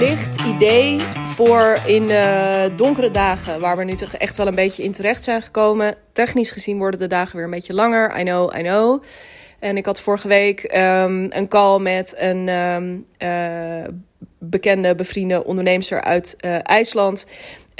licht 0.00 0.40
idee 0.40 1.00
voor 1.24 1.80
in 1.86 2.08
de 2.08 2.72
donkere 2.76 3.10
dagen, 3.10 3.60
waar 3.60 3.76
we 3.76 3.84
nu 3.84 3.94
toch 3.94 4.14
echt 4.14 4.36
wel 4.36 4.46
een 4.46 4.54
beetje 4.54 4.82
in 4.82 4.92
terecht 4.92 5.22
zijn 5.22 5.42
gekomen. 5.42 5.94
Technisch 6.12 6.50
gezien 6.50 6.78
worden 6.78 7.00
de 7.00 7.06
dagen 7.06 7.36
weer 7.36 7.44
een 7.44 7.50
beetje 7.50 7.74
langer. 7.74 8.18
I 8.20 8.22
know, 8.22 8.56
I 8.56 8.62
know. 8.62 9.02
En 9.58 9.76
ik 9.76 9.86
had 9.86 10.00
vorige 10.00 10.28
week 10.28 10.62
um, 10.62 11.26
een 11.32 11.48
call 11.48 11.78
met 11.78 12.14
een 12.16 12.48
um, 12.48 13.06
uh, 13.18 13.84
bekende, 14.38 14.94
bevriende 14.94 15.44
onderneemster 15.44 16.00
uit 16.00 16.36
uh, 16.44 16.56
IJsland. 16.62 17.26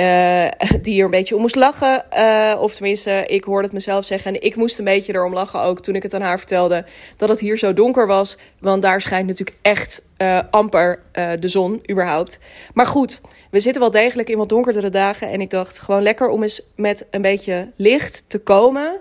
Uh, 0.01 0.48
die 0.82 0.98
er 0.98 1.05
een 1.05 1.11
beetje 1.11 1.35
om 1.35 1.41
moest 1.41 1.55
lachen. 1.55 2.05
Uh, 2.17 2.61
of 2.61 2.75
tenminste, 2.75 3.25
ik 3.27 3.45
hoorde 3.45 3.64
het 3.64 3.73
mezelf 3.73 4.05
zeggen. 4.05 4.35
En 4.35 4.43
ik 4.43 4.57
moest 4.57 4.79
een 4.79 4.85
beetje 4.85 5.14
erom 5.14 5.32
lachen 5.32 5.61
ook 5.61 5.80
toen 5.80 5.95
ik 5.95 6.03
het 6.03 6.14
aan 6.14 6.21
haar 6.21 6.39
vertelde. 6.39 6.85
Dat 7.17 7.29
het 7.29 7.41
hier 7.41 7.58
zo 7.58 7.72
donker 7.72 8.07
was. 8.07 8.36
Want 8.58 8.82
daar 8.82 9.00
schijnt 9.00 9.27
natuurlijk 9.27 9.57
echt 9.63 10.03
uh, 10.18 10.39
amper 10.50 11.03
de 11.41 11.49
zon, 11.49 11.82
überhaupt. 11.91 12.39
Maar 12.75 12.86
goed, 12.86 13.21
we 13.50 13.61
zitten 13.61 13.82
wel 13.82 13.91
degelijk 13.91 14.29
in 14.29 14.39
wat 14.39 14.49
donkerdere 14.49 14.91
dagen. 14.91 15.31
En 15.31 15.41
ik 15.41 15.50
dacht 15.50 15.79
gewoon 15.79 16.03
lekker 16.03 16.29
om 16.29 16.43
eens 16.43 16.63
met 16.77 17.07
een 17.11 17.22
beetje 17.22 17.69
licht 17.77 18.25
te 18.29 18.39
komen. 18.39 19.00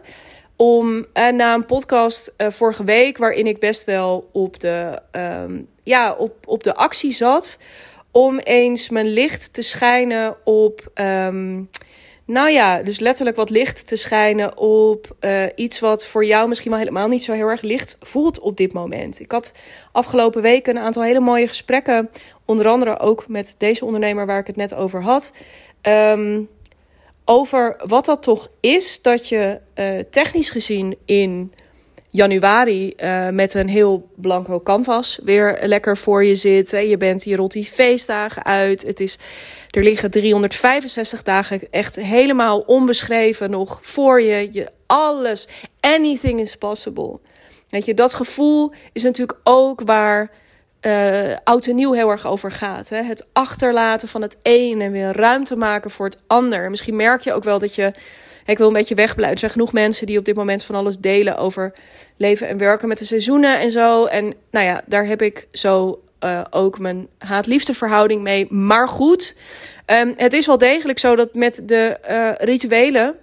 Om 0.56 1.06
na 1.14 1.54
een 1.54 1.66
podcast 1.66 2.34
vorige 2.38 2.84
week, 2.84 3.18
waarin 3.18 3.48
ik 3.48 3.60
best 3.60 3.84
wel 3.84 4.30
op 4.32 4.60
de, 4.60 5.02
um, 5.12 5.68
ja, 5.84 6.14
op, 6.14 6.34
op 6.46 6.64
de 6.64 6.76
actie 6.76 7.12
zat 7.12 7.58
om 8.12 8.40
eens 8.40 8.90
mijn 8.90 9.08
licht 9.08 9.54
te 9.54 9.62
schijnen 9.62 10.36
op. 10.44 10.92
Um, 10.94 11.70
nou 12.26 12.50
ja, 12.50 12.84
dus 12.84 13.00
letterlijk 13.00 13.38
wat 13.38 13.50
licht 13.50 13.88
te 13.88 13.96
schijnen 13.96 14.58
op 14.58 15.16
uh, 15.20 15.44
iets 15.56 15.80
wat 15.80 16.06
voor 16.06 16.26
jou 16.26 16.48
misschien 16.48 16.72
wel 16.72 16.80
helemaal 16.80 17.08
niet 17.08 17.24
zo 17.24 17.34
heel 17.34 17.48
erg 17.48 17.62
licht 17.62 17.98
voelt 18.00 18.40
op 18.40 18.58
dit 18.58 18.74
moment. 18.74 19.20
Ik 19.20 19.32
had 19.32 19.54
afgelopen 19.92 20.42
weken 20.42 20.76
een 20.76 20.84
aantal 20.84 21.04
hele 21.04 21.20
mooie 21.20 21.48
gesprekken, 21.48 22.10
onder 22.46 22.68
andere 22.68 23.00
ook 23.00 23.28
met 23.28 23.56
deze 23.58 23.86
ondernemer 23.86 24.26
waar 24.26 24.40
ik 24.40 24.48
het 24.48 24.56
net 24.56 24.74
over 24.74 25.02
had. 25.02 25.32
Um, 25.82 26.50
over 27.26 27.76
wat 27.86 28.06
dat 28.06 28.24
toch 28.24 28.50
is 28.60 29.02
dat 29.02 29.28
je 29.28 29.60
uh, 29.76 30.00
technisch 30.10 30.50
gezien 30.50 30.98
in 31.06 31.54
januari 32.10 32.94
uh, 32.98 33.30
met 33.30 33.54
een 33.54 33.70
heel 33.70 34.10
blanco 34.16 34.60
canvas 34.60 35.20
weer 35.24 35.60
lekker 35.62 35.98
voor 35.98 36.26
je 36.26 36.36
zit. 36.36 36.70
Je 36.70 36.98
bent, 36.98 37.24
je 37.24 37.36
rolt 37.36 37.52
die 37.52 37.66
feestdagen 37.66 38.44
uit. 38.44 38.82
Het 38.84 39.00
is, 39.00 39.18
er 39.70 39.84
liggen 39.84 40.12
365 40.12 41.24
dagen 41.24 41.62
echt 41.72 41.96
helemaal 41.96 42.60
onbeschreven 42.60 43.50
nog 43.50 43.80
voor 43.82 44.22
je. 44.22 44.48
je 44.52 44.68
alles, 44.86 45.48
anything 45.80 46.40
is 46.40 46.56
possible. 46.56 47.20
Weet 47.70 47.86
je, 47.86 47.94
dat 47.94 48.14
gevoel 48.14 48.72
is 48.94 49.04
natuurlijk 49.04 49.40
ook 49.44 49.82
waar 49.82 50.32
uh, 50.82 51.36
oud 51.44 51.68
en 51.68 51.76
nieuw 51.76 51.92
heel 51.92 52.10
erg 52.10 52.28
over 52.28 52.52
gaat. 52.52 52.90
Hè? 52.90 53.02
Het 53.02 53.28
achterlaten 53.34 54.08
van 54.08 54.22
het 54.22 54.38
een 54.44 54.82
en 54.82 54.92
weer 54.92 55.16
ruimte 55.16 55.56
maken 55.56 55.92
voor 55.92 56.06
het 56.06 56.18
ander. 56.28 56.70
Misschien 56.70 56.96
merk 56.96 57.22
je 57.22 57.34
ook 57.34 57.44
wel 57.44 57.60
dat 57.60 57.76
je 57.76 57.94
ik 58.50 58.58
wil 58.58 58.68
een 58.68 58.74
beetje 58.74 58.96
wegblijven. 58.96 59.34
Er 59.34 59.40
zijn 59.40 59.52
genoeg 59.52 59.74
mensen 59.74 60.08
die 60.08 60.18
op 60.18 60.26
dit 60.26 60.36
moment 60.36 60.64
van 60.64 60.76
alles 60.76 60.98
delen 60.98 61.38
over 61.38 61.74
leven 62.18 62.48
en 62.48 62.58
werken 62.58 62.88
met 62.88 62.98
de 62.98 63.06
seizoenen 63.06 63.60
en 63.60 63.72
zo. 63.72 64.06
En 64.06 64.34
nou 64.52 64.66
ja, 64.66 64.82
daar 64.86 65.06
heb 65.06 65.22
ik 65.22 65.48
zo 65.52 66.02
uh, 66.24 66.42
ook 66.50 66.80
mijn 66.80 67.08
haat-liefde 67.18 67.74
verhouding 67.74 68.22
mee. 68.22 68.54
Maar 68.54 68.88
goed, 68.88 69.36
um, 69.86 70.14
het 70.18 70.34
is 70.34 70.46
wel 70.46 70.58
degelijk 70.58 71.00
zo 71.00 71.16
dat 71.16 71.34
met 71.34 71.62
de 71.66 71.98
uh, 72.10 72.32
rituelen 72.48 73.16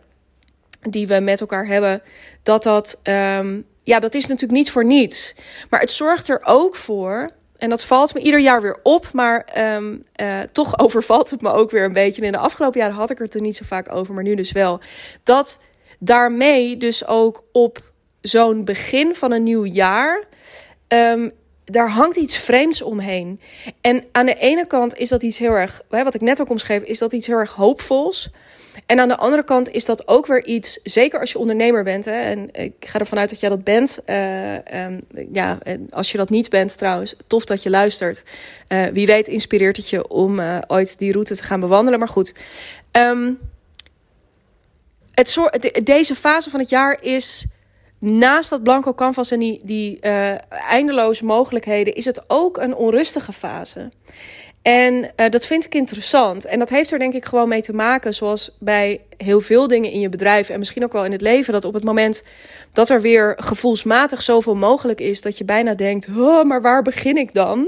die 0.80 1.06
we 1.06 1.20
met 1.20 1.40
elkaar 1.40 1.66
hebben, 1.66 2.02
dat 2.42 2.62
dat, 2.62 3.00
um, 3.02 3.64
ja, 3.82 4.00
dat 4.00 4.14
is 4.14 4.26
natuurlijk 4.26 4.58
niet 4.58 4.70
voor 4.70 4.84
niets. 4.84 5.34
Maar 5.70 5.80
het 5.80 5.92
zorgt 5.92 6.28
er 6.28 6.40
ook 6.44 6.76
voor 6.76 7.30
en 7.58 7.70
dat 7.70 7.84
valt 7.84 8.14
me 8.14 8.20
ieder 8.20 8.40
jaar 8.40 8.62
weer 8.62 8.78
op, 8.82 9.12
maar 9.12 9.48
um, 9.74 10.02
uh, 10.20 10.40
toch 10.52 10.78
overvalt 10.84 11.30
het 11.30 11.40
me 11.40 11.50
ook 11.50 11.70
weer 11.70 11.84
een 11.84 11.92
beetje. 11.92 12.20
En 12.20 12.26
in 12.26 12.32
de 12.32 12.38
afgelopen 12.38 12.80
jaren 12.80 12.96
had 12.96 13.10
ik 13.10 13.18
het 13.18 13.34
er 13.34 13.40
niet 13.40 13.56
zo 13.56 13.64
vaak 13.66 13.92
over, 13.92 14.14
maar 14.14 14.22
nu 14.22 14.34
dus 14.34 14.52
wel. 14.52 14.80
Dat 15.22 15.60
daarmee 15.98 16.76
dus 16.76 17.06
ook 17.06 17.44
op 17.52 17.78
zo'n 18.20 18.64
begin 18.64 19.14
van 19.14 19.32
een 19.32 19.42
nieuw 19.42 19.64
jaar. 19.64 20.24
Um, 20.88 21.32
daar 21.72 21.90
hangt 21.90 22.16
iets 22.16 22.36
vreemds 22.36 22.82
omheen. 22.82 23.40
En 23.80 24.04
aan 24.12 24.26
de 24.26 24.34
ene 24.34 24.66
kant 24.66 24.96
is 24.96 25.08
dat 25.08 25.22
iets 25.22 25.38
heel 25.38 25.52
erg, 25.52 25.82
wat 25.88 26.14
ik 26.14 26.20
net 26.20 26.40
ook 26.40 26.50
omschreef, 26.50 26.82
is 26.82 26.98
dat 26.98 27.12
iets 27.12 27.26
heel 27.26 27.36
erg 27.36 27.52
hoopvols. 27.52 28.30
En 28.86 29.00
aan 29.00 29.08
de 29.08 29.16
andere 29.16 29.44
kant 29.44 29.70
is 29.70 29.84
dat 29.84 30.08
ook 30.08 30.26
weer 30.26 30.44
iets, 30.44 30.80
zeker 30.82 31.20
als 31.20 31.32
je 31.32 31.38
ondernemer 31.38 31.84
bent. 31.84 32.04
Hè, 32.04 32.20
en 32.20 32.54
ik 32.54 32.74
ga 32.80 32.98
ervan 32.98 33.18
uit 33.18 33.30
dat 33.30 33.40
jij 33.40 33.48
dat 33.48 33.64
bent. 33.64 33.98
Uh, 34.06 34.54
um, 34.54 35.00
ja, 35.32 35.58
en 35.62 35.86
als 35.90 36.12
je 36.12 36.18
dat 36.18 36.30
niet 36.30 36.50
bent 36.50 36.78
trouwens, 36.78 37.14
tof 37.26 37.44
dat 37.44 37.62
je 37.62 37.70
luistert. 37.70 38.22
Uh, 38.68 38.86
wie 38.86 39.06
weet 39.06 39.28
inspireert 39.28 39.76
het 39.76 39.88
je 39.88 40.08
om 40.08 40.38
uh, 40.38 40.58
ooit 40.66 40.98
die 40.98 41.12
route 41.12 41.36
te 41.36 41.42
gaan 41.42 41.60
bewandelen. 41.60 41.98
Maar 41.98 42.08
goed, 42.08 42.34
um, 42.92 43.38
het 45.14 45.80
deze 45.82 46.14
fase 46.14 46.50
van 46.50 46.60
het 46.60 46.68
jaar 46.68 46.98
is 47.02 47.46
naast 47.98 48.50
dat 48.50 48.62
blanco 48.62 48.94
canvas 48.94 49.30
en 49.30 49.38
die, 49.38 49.60
die 49.62 50.00
eindeloze 50.68 51.24
mogelijkheden, 51.24 51.94
is 51.94 52.04
het 52.04 52.22
ook 52.26 52.56
een 52.56 52.74
onrustige 52.74 53.32
fase. 53.32 53.90
En 54.66 54.94
uh, 54.94 55.28
dat 55.28 55.46
vind 55.46 55.64
ik 55.64 55.74
interessant. 55.74 56.44
En 56.44 56.58
dat 56.58 56.68
heeft 56.68 56.92
er 56.92 56.98
denk 56.98 57.14
ik 57.14 57.24
gewoon 57.24 57.48
mee 57.48 57.62
te 57.62 57.72
maken, 57.72 58.14
zoals 58.14 58.56
bij 58.58 59.00
heel 59.16 59.40
veel 59.40 59.68
dingen 59.68 59.90
in 59.90 60.00
je 60.00 60.08
bedrijf 60.08 60.48
en 60.48 60.58
misschien 60.58 60.84
ook 60.84 60.92
wel 60.92 61.04
in 61.04 61.12
het 61.12 61.20
leven, 61.20 61.52
dat 61.52 61.64
op 61.64 61.74
het 61.74 61.84
moment 61.84 62.22
dat 62.72 62.88
er 62.88 63.00
weer 63.00 63.34
gevoelsmatig 63.36 64.22
zoveel 64.22 64.54
mogelijk 64.54 65.00
is, 65.00 65.20
dat 65.20 65.38
je 65.38 65.44
bijna 65.44 65.74
denkt: 65.74 66.08
oh, 66.16 66.44
maar 66.44 66.62
waar 66.62 66.82
begin 66.82 67.16
ik 67.16 67.34
dan? 67.34 67.66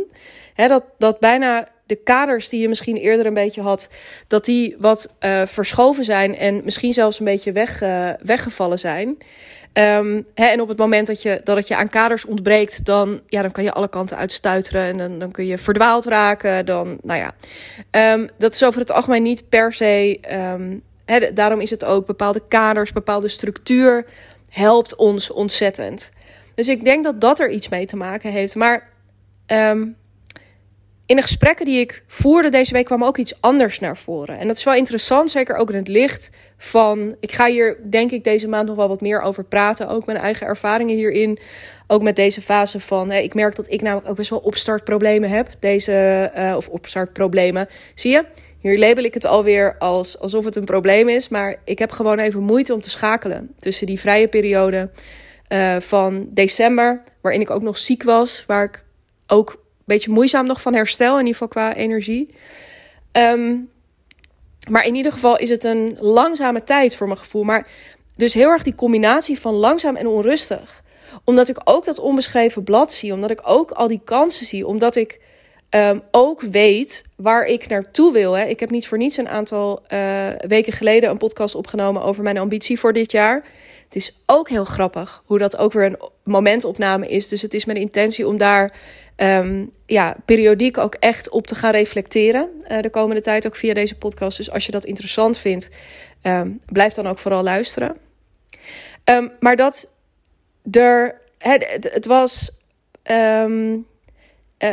Dat, 0.55 0.85
dat 0.99 1.21
bijna 1.21 1.69
de 1.87 1.97
kaders 1.97 2.49
die 2.49 2.61
je 2.61 2.69
misschien 2.69 2.97
eerder 2.97 3.27
een 3.27 3.35
beetje 3.35 3.61
had, 3.61 3.89
dat 4.27 4.45
die 4.45 4.77
wat 4.79 5.15
uh, 5.21 5.47
verschoven 5.47 6.05
zijn 6.05 6.37
en 6.37 6.61
misschien 6.65 6.93
zelfs 6.93 7.19
een 7.19 7.25
beetje 7.25 7.53
weg, 7.53 7.79
weggevallen 8.23 8.79
zijn. 8.79 9.17
Um, 9.79 10.27
hè, 10.35 10.47
en 10.47 10.61
op 10.61 10.69
het 10.69 10.79
moment 10.79 11.07
dat, 11.07 11.23
je, 11.23 11.41
dat 11.45 11.57
het 11.57 11.69
je 11.69 11.77
aan 11.77 11.89
kaders 11.89 12.25
ontbreekt, 12.25 12.85
dan, 12.85 13.21
ja, 13.27 13.43
dan 13.43 13.53
kan 13.53 13.65
je 13.65 13.73
alle 13.73 13.89
kanten 13.89 14.17
uitstuiteren. 14.17 14.83
En 14.83 14.99
dan, 14.99 15.19
dan 15.19 15.31
kun 15.31 15.47
je 15.47 15.59
verdwaald 15.59 16.05
raken. 16.05 16.67
Dan, 16.67 16.99
nou 17.03 17.21
ja, 17.21 17.35
um, 18.15 18.29
dat 18.39 18.55
is 18.55 18.65
over 18.65 18.81
het 18.81 18.93
algemeen 18.93 19.23
niet 19.23 19.49
per 19.49 19.73
se. 19.73 20.21
Um, 20.33 20.83
hè, 21.05 21.33
daarom 21.33 21.61
is 21.61 21.71
het 21.71 21.85
ook 21.85 22.07
bepaalde 22.07 22.43
kaders, 22.49 22.93
bepaalde 22.93 23.29
structuur 23.29 24.07
helpt 24.49 24.97
ons 24.97 25.31
ontzettend. 25.31 26.11
Dus 26.55 26.69
ik 26.69 26.85
denk 26.85 27.05
dat 27.05 27.21
dat 27.21 27.39
er 27.39 27.51
iets 27.51 27.69
mee 27.69 27.87
te 27.87 27.97
maken 27.97 28.31
heeft. 28.31 28.55
Maar 28.55 28.89
in 31.09 31.17
de 31.17 31.23
gesprekken 31.23 31.65
die 31.65 31.81
ik 31.81 32.03
voerde 32.07 32.49
deze 32.49 32.73
week 32.73 32.85
kwam 32.85 33.05
ook 33.05 33.19
iets 33.19 33.41
anders 33.41 33.79
naar 33.79 33.97
voren. 33.97 34.39
En 34.39 34.47
dat 34.47 34.57
is 34.57 34.65
wel 34.65 34.75
interessant, 34.75 35.31
zeker 35.31 35.57
ook 35.57 35.71
in 35.71 35.77
het 35.77 35.89
licht 35.89 36.31
van. 36.59 37.17
Ik 37.21 37.33
ga 37.33 37.47
hier, 37.47 37.77
denk 37.91 38.11
ik, 38.11 38.25
deze 38.25 38.49
maand 38.49 38.69
nog 38.69 38.77
wel 38.77 38.89
wat 38.89 39.01
meer 39.01 39.21
over 39.21 39.45
praten. 39.45 39.89
Ook 39.89 40.07
mijn 40.07 40.19
eigen 40.19 40.47
ervaringen 40.47 40.97
hierin. 40.97 41.39
Ook 41.87 42.03
met 42.03 42.17
deze 42.17 42.41
fase 42.41 42.81
van. 42.81 43.11
Hè, 43.11 43.19
ik 43.19 43.35
merk 43.35 43.57
dat 43.57 43.71
ik 43.71 43.83
namelijk 43.83 44.09
ook 44.09 44.17
best 44.17 44.31
wel 44.31 44.39
opstartproblemen 44.39 45.31
heb. 45.31 45.49
Deze, 45.59 46.31
uh, 46.37 46.57
of 46.57 46.69
opstartproblemen. 46.69 47.69
Zie 47.95 48.13
je? 48.13 48.25
Hier 48.61 48.79
label 48.79 49.05
ik 49.05 49.15
het 49.15 49.25
alweer 49.25 49.79
als, 49.79 50.19
alsof 50.19 50.45
het 50.45 50.57
een 50.57 50.65
probleem 50.65 51.09
is. 51.09 51.29
Maar 51.29 51.57
ik 51.65 51.79
heb 51.79 51.91
gewoon 51.91 52.19
even 52.19 52.43
moeite 52.43 52.75
om 52.75 52.81
te 52.81 52.91
schakelen 52.91 53.55
tussen 53.59 53.87
die 53.87 54.01
vrije 54.01 54.29
periode 54.29 54.91
uh, 55.49 55.77
van 55.77 56.29
december, 56.31 57.03
waarin 57.21 57.41
ik 57.41 57.51
ook 57.51 57.63
nog 57.63 57.79
ziek 57.79 58.03
was, 58.03 58.45
waar 58.47 58.65
ik 58.65 58.85
ook 59.27 59.67
beetje 59.89 60.11
moeizaam 60.11 60.47
nog 60.47 60.61
van 60.61 60.75
herstel, 60.75 61.13
in 61.13 61.27
ieder 61.27 61.33
geval 61.33 61.49
qua 61.49 61.75
energie. 61.75 62.35
Um, 63.13 63.71
maar 64.69 64.85
in 64.85 64.95
ieder 64.95 65.13
geval 65.13 65.39
is 65.39 65.51
het 65.51 65.65
een 65.65 65.97
langzame 66.01 66.65
tijd 66.65 66.97
voor 66.97 67.07
mijn 67.07 67.19
gevoel. 67.19 67.45
Maar 67.45 67.67
dus 68.17 68.35
heel 68.35 68.49
erg 68.49 68.63
die 68.63 68.75
combinatie 68.75 69.41
van 69.41 69.55
langzaam 69.55 69.97
en 69.97 70.07
onrustig. 70.07 70.83
Omdat 71.25 71.49
ik 71.49 71.61
ook 71.65 71.85
dat 71.85 71.99
onbeschreven 71.99 72.65
blad 72.65 72.93
zie. 72.93 73.13
Omdat 73.13 73.31
ik 73.31 73.41
ook 73.43 73.71
al 73.71 73.89
die 73.89 74.01
kansen 74.05 74.47
zie. 74.47 74.67
Omdat 74.67 74.97
ik 74.97 75.21
um, 75.71 76.03
ook 76.11 76.41
weet 76.41 77.05
waar 77.17 77.45
ik 77.45 77.69
naartoe 77.69 78.13
wil. 78.13 78.33
Hè. 78.33 78.45
Ik 78.45 78.61
heb 78.61 78.71
niet 78.71 78.89
voor 78.89 78.99
niets 78.99 79.17
een 79.17 79.29
aantal 79.29 79.83
uh, 79.89 80.29
weken 80.39 80.73
geleden 80.73 81.11
een 81.11 81.19
podcast 81.19 81.55
opgenomen 81.55 82.03
over 82.03 82.23
mijn 82.23 82.39
ambitie 82.39 82.79
voor 82.79 82.93
dit 82.93 83.13
jaar. 83.13 83.45
Het 83.85 83.97
is 83.97 84.23
ook 84.27 84.49
heel 84.49 84.65
grappig 84.65 85.23
hoe 85.25 85.39
dat 85.39 85.57
ook 85.57 85.73
weer 85.73 85.85
een 85.85 86.01
momentopname 86.25 87.09
is. 87.09 87.29
Dus 87.29 87.43
het 87.43 87.55
is 87.55 87.65
mijn 87.65 87.79
intentie 87.79 88.27
om 88.27 88.37
daar 88.37 88.75
um, 89.21 89.71
ja, 89.87 90.17
periodiek 90.25 90.79
ook 90.79 90.95
echt 90.95 91.31
op 91.31 91.47
te 91.47 91.55
gaan 91.55 91.73
reflecteren. 91.73 92.51
Uh, 92.69 92.81
de 92.81 92.91
komende 92.91 93.23
tijd 93.23 93.47
ook 93.47 93.57
via 93.57 93.75
deze 93.75 93.99
podcast. 93.99 94.37
Dus 94.37 94.51
als 94.51 94.67
je 94.67 94.73
dat 94.73 94.85
interessant 94.85 95.39
vindt, 95.39 95.69
um, 96.23 96.61
blijf 96.67 96.93
dan 96.93 97.07
ook 97.07 97.19
vooral 97.19 97.43
luisteren. 97.43 97.97
Um, 99.05 99.33
maar 99.41 99.57
dat 99.57 99.93
er. 100.71 101.21
Het, 101.39 101.89
het, 101.93 102.07
was. 102.07 102.51
Uh, 103.11 103.75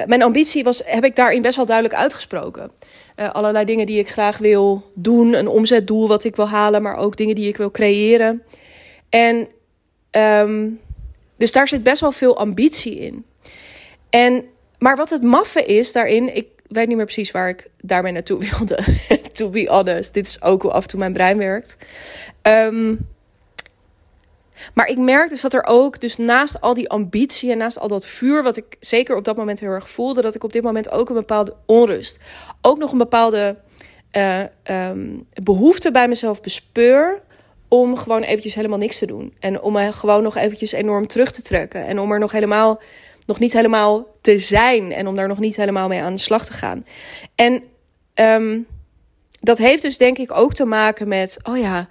mijn 0.06 0.24
ambitie 0.24 0.63
was, 0.63 0.81
heb 0.86 1.03
ik 1.03 1.15
daarin 1.15 1.41
best 1.41 1.56
wel 1.56 1.65
duidelijk 1.65 1.95
uitgesproken. 1.95 2.71
Uh, 3.15 3.31
allerlei 3.31 3.65
dingen 3.65 3.86
die 3.86 4.00
ik 4.00 4.09
graag 4.09 4.38
wil 4.38 4.91
doen, 4.94 5.33
een 5.33 5.48
omzetdoel 5.48 6.07
wat 6.07 6.24
ik 6.24 6.36
wil 6.36 6.50
halen, 6.50 6.81
maar 6.81 6.95
ook 6.95 7.18
dingen 7.18 7.36
die 7.36 7.48
ik 7.48 7.57
wil 7.57 7.71
creëren. 7.71 8.44
En 9.09 9.48
dus 11.38 11.51
daar 11.51 11.68
zit 11.68 11.83
best 11.83 12.01
wel 12.01 12.12
veel 12.12 12.38
ambitie 12.38 13.00
in. 13.00 13.25
En, 14.10 14.46
maar 14.78 14.96
wat 14.96 15.10
het 15.10 15.24
maffe 15.24 15.66
is 15.66 15.92
daarin, 15.92 16.36
ik, 16.36 16.48
weet 16.68 16.88
niet 16.88 16.96
meer 16.98 17.06
precies 17.06 17.31
waar 17.31 17.50
ik 17.50 17.69
daarmee 17.81 18.12
naartoe 18.12 18.40
wilde. 18.50 18.80
to 19.31 19.50
be 19.50 19.68
honest. 19.69 20.13
Dit 20.13 20.28
is 20.28 20.42
ook 20.42 20.62
hoe 20.62 20.72
af 20.72 20.81
en 20.81 20.88
toe 20.88 21.00
mijn 21.00 21.13
brein 21.13 21.38
werkt. 21.38 21.75
Um, 22.42 23.07
maar 24.74 24.88
ik 24.88 24.98
merk 24.98 25.30
dus 25.30 25.42
dat 25.42 25.54
er 25.54 25.66
ook, 25.66 26.02
dus 26.02 26.18
naast 26.18 26.62
al 26.62 26.74
die 26.74 26.90
ambitie 26.90 27.52
en 27.52 27.57
naast 27.57 27.80
al 27.80 27.88
dat 27.88 28.07
vuur, 28.07 28.44
wat 28.44 28.57
ik 28.57 28.75
zeker 28.80 29.16
op 29.16 29.25
dat 29.25 29.36
moment 29.36 29.60
heel 29.60 29.69
erg 29.69 29.90
voelde, 29.90 30.22
dat 30.22 30.36
ik 30.36 30.44
op 30.44 30.54
dit 30.54 30.63
moment 30.63 30.92
ook 30.92 31.10
een 31.10 31.16
bepaalde 31.16 31.56
onrust, 31.66 32.19
ook 32.62 32.78
nog 32.78 32.92
een 32.92 32.98
bepaalde 32.98 33.56
uh, 34.12 34.44
um, 34.90 35.28
behoefte 35.44 35.92
bij 35.92 36.08
mezelf 36.08 36.42
bespeur 36.42 37.22
om 37.68 37.98
gewoon 37.98 38.22
eventjes 38.22 38.56
helemaal 38.56 38.78
niks 38.78 38.98
te 38.98 39.06
doen. 39.06 39.34
En 39.40 39.62
om 39.62 39.74
me 39.74 39.94
gewoon 39.94 40.24
nog 40.24 40.36
eventjes 40.36 40.72
enorm 40.72 41.08
terug 41.08 41.31
te 41.31 41.42
trekken. 41.42 41.86
En 41.86 42.00
om 42.00 42.12
er 42.12 42.19
nog 42.19 42.31
helemaal, 42.31 42.81
nog 43.25 43.39
niet 43.39 43.54
helemaal 43.54 44.07
te 44.22 44.39
zijn. 44.39 44.92
En 44.92 45.07
om 45.07 45.16
daar 45.16 45.27
nog 45.27 45.39
niet 45.39 45.56
helemaal 45.56 45.88
mee 45.88 46.01
aan 46.01 46.13
de 46.13 46.22
slag 46.22 46.45
te 46.45 46.54
gaan. 46.54 46.86
En 47.36 47.63
um, 48.16 48.68
dat 49.39 49.57
heeft 49.57 49.81
dus 49.81 49.98
denk 49.98 50.18
ik 50.18 50.38
ook 50.38 50.54
te 50.54 50.66
maken 50.66 51.07
met, 51.07 51.39
oh 51.44 51.57
ja, 51.57 51.88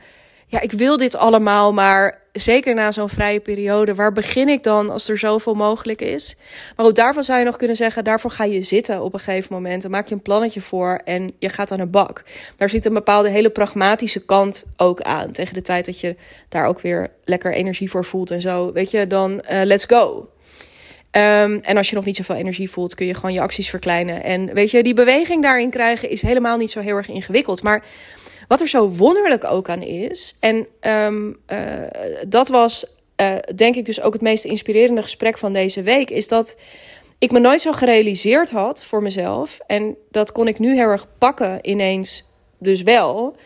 ja, 0.46 0.60
ik 0.60 0.72
wil 0.72 0.96
dit 0.96 1.16
allemaal, 1.16 1.72
maar 1.72 2.18
zeker 2.32 2.74
na 2.74 2.90
zo'n 2.92 3.08
vrije 3.08 3.40
periode, 3.40 3.94
waar 3.94 4.12
begin 4.12 4.48
ik 4.48 4.62
dan 4.62 4.90
als 4.90 5.08
er 5.08 5.18
zoveel 5.18 5.54
mogelijk 5.54 6.00
is? 6.00 6.36
Maar 6.76 6.86
ook 6.86 6.94
daarvan 6.94 7.24
zou 7.24 7.38
je 7.38 7.44
nog 7.44 7.56
kunnen 7.56 7.76
zeggen, 7.76 8.04
daarvoor 8.04 8.30
ga 8.30 8.44
je 8.44 8.62
zitten 8.62 9.02
op 9.02 9.14
een 9.14 9.20
gegeven 9.20 9.54
moment. 9.54 9.82
Dan 9.82 9.90
maak 9.90 10.08
je 10.08 10.14
een 10.14 10.22
plannetje 10.22 10.60
voor 10.60 11.00
en 11.04 11.32
je 11.38 11.48
gaat 11.48 11.70
aan 11.70 11.78
de 11.78 11.86
bak. 11.86 12.22
Daar 12.56 12.68
zit 12.68 12.84
een 12.84 12.92
bepaalde 12.92 13.28
hele 13.28 13.50
pragmatische 13.50 14.24
kant 14.24 14.64
ook 14.76 15.00
aan. 15.00 15.32
Tegen 15.32 15.54
de 15.54 15.62
tijd 15.62 15.86
dat 15.86 16.00
je 16.00 16.16
daar 16.48 16.66
ook 16.66 16.80
weer 16.80 17.10
lekker 17.24 17.52
energie 17.52 17.90
voor 17.90 18.04
voelt 18.04 18.30
en 18.30 18.40
zo, 18.40 18.72
weet 18.72 18.90
je, 18.90 19.06
dan 19.06 19.32
uh, 19.32 19.62
let's 19.62 19.84
go. 19.84 20.28
Um, 21.16 21.60
en 21.60 21.76
als 21.76 21.88
je 21.88 21.94
nog 21.94 22.04
niet 22.04 22.16
zoveel 22.16 22.34
energie 22.34 22.70
voelt, 22.70 22.94
kun 22.94 23.06
je 23.06 23.14
gewoon 23.14 23.32
je 23.32 23.40
acties 23.40 23.70
verkleinen. 23.70 24.22
En 24.22 24.54
weet 24.54 24.70
je, 24.70 24.82
die 24.82 24.94
beweging 24.94 25.42
daarin 25.42 25.70
krijgen 25.70 26.10
is 26.10 26.22
helemaal 26.22 26.56
niet 26.56 26.70
zo 26.70 26.80
heel 26.80 26.96
erg 26.96 27.08
ingewikkeld. 27.08 27.62
Maar 27.62 27.84
wat 28.48 28.60
er 28.60 28.68
zo 28.68 28.88
wonderlijk 28.88 29.44
ook 29.44 29.68
aan 29.68 29.82
is, 29.82 30.36
en 30.40 30.66
um, 30.80 31.36
uh, 31.52 31.58
dat 32.28 32.48
was 32.48 32.86
uh, 33.20 33.36
denk 33.54 33.76
ik 33.76 33.84
dus 33.84 34.00
ook 34.00 34.12
het 34.12 34.22
meest 34.22 34.44
inspirerende 34.44 35.02
gesprek 35.02 35.38
van 35.38 35.52
deze 35.52 35.82
week, 35.82 36.10
is 36.10 36.28
dat 36.28 36.56
ik 37.18 37.30
me 37.30 37.38
nooit 37.38 37.60
zo 37.60 37.72
gerealiseerd 37.72 38.50
had 38.50 38.84
voor 38.84 39.02
mezelf, 39.02 39.58
en 39.66 39.96
dat 40.10 40.32
kon 40.32 40.48
ik 40.48 40.58
nu 40.58 40.74
heel 40.74 40.88
erg 40.88 41.06
pakken 41.18 41.58
ineens 41.62 42.24
dus 42.58 42.82
wel, 42.82 43.36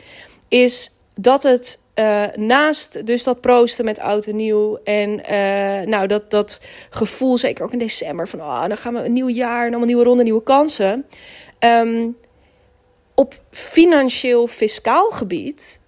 is 0.48 0.92
dat 1.14 1.42
het 1.42 1.80
uh, 1.98 2.24
naast 2.34 3.06
dus 3.06 3.22
dat 3.22 3.40
proosten 3.40 3.84
met 3.84 3.98
oud 3.98 4.26
en 4.26 4.36
nieuw 4.36 4.78
en 4.84 5.10
uh, 5.10 5.86
nou 5.86 6.06
dat, 6.06 6.30
dat 6.30 6.60
gevoel, 6.90 7.38
zeker 7.38 7.64
ook 7.64 7.72
in 7.72 7.78
december, 7.78 8.28
van 8.28 8.40
oh, 8.40 8.66
dan 8.66 8.76
gaan 8.76 8.94
we 8.94 9.04
een 9.04 9.12
nieuw 9.12 9.28
jaar 9.28 9.60
en 9.60 9.68
allemaal 9.68 9.86
nieuwe 9.86 10.04
ronde, 10.04 10.22
nieuwe 10.22 10.42
kansen. 10.42 11.06
Um, 11.58 12.16
op 13.14 13.34
financieel 13.50 14.46
fiscaal 14.46 15.10
gebied 15.10 15.80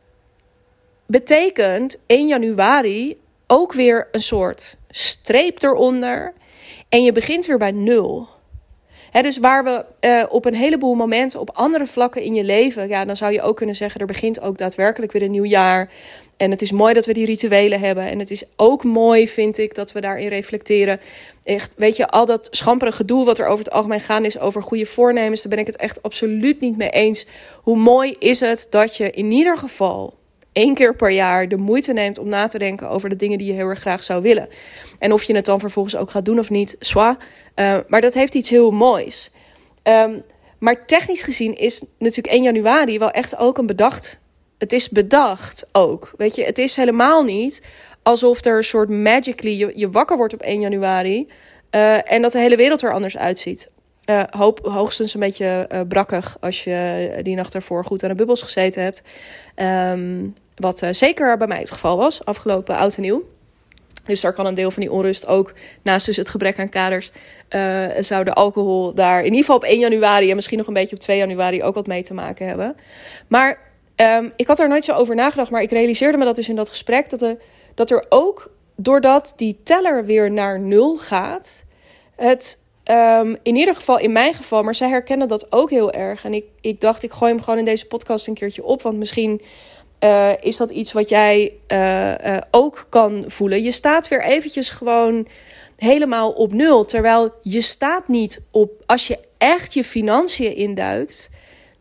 betekent 1.06 2.00
1 2.06 2.26
januari 2.26 3.20
ook 3.46 3.72
weer 3.72 4.08
een 4.12 4.22
soort 4.22 4.78
streep 4.88 5.62
eronder. 5.62 6.32
En 6.88 7.02
je 7.02 7.12
begint 7.12 7.46
weer 7.46 7.58
bij 7.58 7.70
nul. 7.70 8.28
Dus 9.12 9.38
waar 9.38 9.64
we 9.64 9.84
uh, 10.00 10.24
op 10.28 10.44
een 10.44 10.54
heleboel 10.54 10.94
momenten 10.94 11.40
op 11.40 11.50
andere 11.52 11.86
vlakken 11.86 12.22
in 12.22 12.34
je 12.34 12.44
leven, 12.44 12.88
ja, 12.88 13.04
dan 13.04 13.16
zou 13.16 13.32
je 13.32 13.42
ook 13.42 13.56
kunnen 13.56 13.76
zeggen: 13.76 14.00
er 14.00 14.06
begint 14.06 14.40
ook 14.40 14.58
daadwerkelijk 14.58 15.12
weer 15.12 15.22
een 15.22 15.30
nieuw 15.30 15.44
jaar. 15.44 15.90
En 16.36 16.50
het 16.50 16.62
is 16.62 16.72
mooi 16.72 16.94
dat 16.94 17.06
we 17.06 17.12
die 17.12 17.26
rituelen 17.26 17.80
hebben. 17.80 18.04
En 18.04 18.18
het 18.18 18.30
is 18.30 18.44
ook 18.56 18.84
mooi, 18.84 19.28
vind 19.28 19.58
ik, 19.58 19.74
dat 19.74 19.92
we 19.92 20.00
daarin 20.00 20.28
reflecteren. 20.28 21.00
Echt, 21.42 21.74
weet 21.76 21.96
je, 21.96 22.08
al 22.08 22.26
dat 22.26 22.48
schampere 22.50 22.92
gedoe 22.92 23.24
wat 23.24 23.38
er 23.38 23.46
over 23.46 23.64
het 23.64 23.74
algemeen 23.74 24.00
gaan 24.00 24.24
is 24.24 24.38
over 24.38 24.62
goede 24.62 24.86
voornemens, 24.86 25.42
daar 25.42 25.50
ben 25.50 25.60
ik 25.60 25.66
het 25.66 25.76
echt 25.76 26.02
absoluut 26.02 26.60
niet 26.60 26.76
mee 26.76 26.90
eens. 26.90 27.26
Hoe 27.62 27.76
mooi 27.76 28.16
is 28.18 28.40
het 28.40 28.66
dat 28.70 28.96
je 28.96 29.10
in 29.10 29.32
ieder 29.32 29.58
geval 29.58 30.18
één 30.60 30.74
keer 30.74 30.96
per 30.96 31.10
jaar 31.10 31.48
de 31.48 31.56
moeite 31.56 31.92
neemt 31.92 32.18
om 32.18 32.28
na 32.28 32.46
te 32.46 32.58
denken 32.58 32.88
over 32.88 33.08
de 33.08 33.16
dingen 33.16 33.38
die 33.38 33.46
je 33.46 33.52
heel 33.52 33.68
erg 33.68 33.80
graag 33.80 34.02
zou 34.02 34.22
willen. 34.22 34.48
En 34.98 35.12
of 35.12 35.22
je 35.22 35.34
het 35.34 35.44
dan 35.44 35.60
vervolgens 35.60 35.96
ook 35.96 36.10
gaat 36.10 36.24
doen 36.24 36.38
of 36.38 36.50
niet, 36.50 36.76
zwa. 36.78 37.16
Uh, 37.56 37.78
maar 37.88 38.00
dat 38.00 38.14
heeft 38.14 38.34
iets 38.34 38.50
heel 38.50 38.70
moois. 38.70 39.30
Um, 39.82 40.22
maar 40.58 40.86
technisch 40.86 41.22
gezien 41.22 41.56
is 41.56 41.84
natuurlijk 41.98 42.34
1 42.34 42.42
januari 42.42 42.98
wel 42.98 43.10
echt 43.10 43.36
ook 43.36 43.58
een 43.58 43.66
bedacht 43.66 44.20
het 44.60 44.72
is 44.72 44.88
bedacht 44.88 45.68
ook. 45.72 46.12
Weet 46.16 46.34
je, 46.34 46.44
het 46.44 46.58
is 46.58 46.76
helemaal 46.76 47.22
niet 47.22 47.66
alsof 48.02 48.44
er 48.44 48.56
een 48.56 48.64
soort 48.64 48.88
magically 48.88 49.58
je, 49.58 49.72
je 49.74 49.90
wakker 49.90 50.16
wordt 50.16 50.34
op 50.34 50.40
1 50.40 50.60
januari 50.60 51.28
uh, 51.70 52.12
en 52.12 52.22
dat 52.22 52.32
de 52.32 52.38
hele 52.38 52.56
wereld 52.56 52.82
er 52.82 52.92
anders 52.92 53.16
uitziet. 53.16 53.70
Uh, 54.06 54.22
hoop, 54.30 54.58
hoogstens 54.62 55.14
een 55.14 55.20
beetje 55.20 55.68
uh, 55.72 55.80
brakkig 55.88 56.36
als 56.40 56.64
je 56.64 57.10
die 57.22 57.36
nacht 57.36 57.54
ervoor 57.54 57.84
goed 57.84 58.02
aan 58.02 58.08
de 58.08 58.14
bubbels 58.14 58.42
gezeten 58.42 58.82
hebt. 58.82 59.02
Um, 59.56 60.34
wat 60.60 60.82
zeker 60.90 61.36
bij 61.36 61.46
mij 61.46 61.58
het 61.58 61.70
geval 61.70 61.96
was, 61.96 62.24
afgelopen 62.24 62.76
oud 62.76 62.96
en 62.96 63.02
nieuw. 63.02 63.22
Dus 64.04 64.20
daar 64.20 64.32
kan 64.32 64.46
een 64.46 64.54
deel 64.54 64.70
van 64.70 64.82
die 64.82 64.92
onrust 64.92 65.26
ook, 65.26 65.52
naast 65.82 66.06
dus 66.06 66.16
het 66.16 66.28
gebrek 66.28 66.58
aan 66.58 66.68
kaders, 66.68 67.12
zou 67.98 68.24
de 68.24 68.32
alcohol 68.32 68.94
daar 68.94 69.18
in 69.18 69.24
ieder 69.24 69.40
geval 69.40 69.56
op 69.56 69.64
1 69.64 69.78
januari 69.78 70.28
en 70.30 70.34
misschien 70.34 70.58
nog 70.58 70.66
een 70.66 70.72
beetje 70.72 70.96
op 70.96 71.02
2 71.02 71.18
januari 71.18 71.62
ook 71.62 71.74
wat 71.74 71.86
mee 71.86 72.02
te 72.02 72.14
maken 72.14 72.46
hebben. 72.46 72.76
Maar 73.28 73.70
Um, 74.00 74.32
ik 74.36 74.46
had 74.46 74.58
er 74.58 74.68
nooit 74.68 74.84
zo 74.84 74.92
over 74.92 75.14
nagedacht, 75.14 75.50
maar 75.50 75.62
ik 75.62 75.70
realiseerde 75.70 76.18
me 76.18 76.24
dat 76.24 76.36
dus 76.36 76.48
in 76.48 76.56
dat 76.56 76.68
gesprek. 76.68 77.10
Dat, 77.10 77.22
er, 77.22 77.36
dat 77.74 77.90
er 77.90 78.06
ook, 78.08 78.50
doordat 78.76 79.32
die 79.36 79.60
teller 79.62 80.04
weer 80.04 80.30
naar 80.30 80.60
nul 80.60 80.96
gaat, 80.96 81.64
het 82.16 82.58
um, 82.84 83.36
in 83.42 83.56
ieder 83.56 83.74
geval 83.74 83.98
in 83.98 84.12
mijn 84.12 84.34
geval, 84.34 84.62
maar 84.62 84.74
zij 84.74 84.88
herkennen 84.88 85.28
dat 85.28 85.52
ook 85.52 85.70
heel 85.70 85.92
erg. 85.92 86.24
En 86.24 86.34
ik, 86.34 86.44
ik 86.60 86.80
dacht, 86.80 87.02
ik 87.02 87.12
gooi 87.12 87.32
hem 87.32 87.42
gewoon 87.42 87.58
in 87.58 87.64
deze 87.64 87.86
podcast 87.86 88.26
een 88.26 88.34
keertje 88.34 88.64
op, 88.64 88.82
want 88.82 88.98
misschien 88.98 89.40
uh, 90.00 90.32
is 90.40 90.56
dat 90.56 90.70
iets 90.70 90.92
wat 90.92 91.08
jij 91.08 91.52
uh, 91.68 92.08
uh, 92.08 92.36
ook 92.50 92.86
kan 92.88 93.24
voelen. 93.26 93.62
Je 93.62 93.70
staat 93.70 94.08
weer 94.08 94.24
eventjes 94.24 94.70
gewoon 94.70 95.28
helemaal 95.76 96.30
op 96.30 96.52
nul, 96.52 96.84
terwijl 96.84 97.34
je 97.42 97.60
staat 97.60 98.08
niet 98.08 98.42
op, 98.50 98.70
als 98.86 99.06
je 99.06 99.18
echt 99.38 99.74
je 99.74 99.84
financiën 99.84 100.56
induikt 100.56 101.30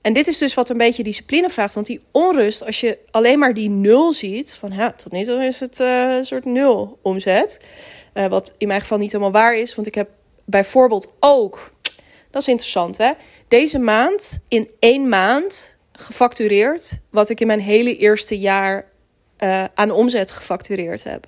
en 0.01 0.13
dit 0.13 0.27
is 0.27 0.37
dus 0.37 0.53
wat 0.53 0.69
een 0.69 0.77
beetje 0.77 1.03
discipline 1.03 1.49
vraagt. 1.49 1.73
Want 1.73 1.85
die 1.85 2.01
onrust, 2.11 2.65
als 2.65 2.79
je 2.79 2.97
alleen 3.11 3.39
maar 3.39 3.53
die 3.53 3.69
nul 3.69 4.13
ziet, 4.13 4.53
van 4.53 4.71
ja, 4.71 4.91
tot 4.91 5.11
nu 5.11 5.23
toe 5.23 5.45
is 5.45 5.59
het 5.59 5.79
een 5.79 6.25
soort 6.25 6.45
nul 6.45 6.99
omzet. 7.01 7.59
Wat 8.29 8.53
in 8.57 8.67
mijn 8.67 8.81
geval 8.81 8.97
niet 8.97 9.11
helemaal 9.11 9.31
waar 9.31 9.55
is, 9.55 9.75
want 9.75 9.87
ik 9.87 9.95
heb 9.95 10.09
bijvoorbeeld 10.45 11.11
ook, 11.19 11.71
dat 12.31 12.41
is 12.41 12.47
interessant 12.47 12.97
hè, 12.97 13.11
deze 13.47 13.79
maand 13.79 14.39
in 14.47 14.69
één 14.79 15.09
maand 15.09 15.77
gefactureerd 15.99 16.99
wat 17.09 17.29
ik 17.29 17.39
in 17.39 17.47
mijn 17.47 17.59
hele 17.59 17.97
eerste 17.97 18.39
jaar 18.39 18.85
uh, 19.43 19.63
aan 19.73 19.91
omzet 19.91 20.31
gefactureerd 20.31 21.03
heb. 21.03 21.27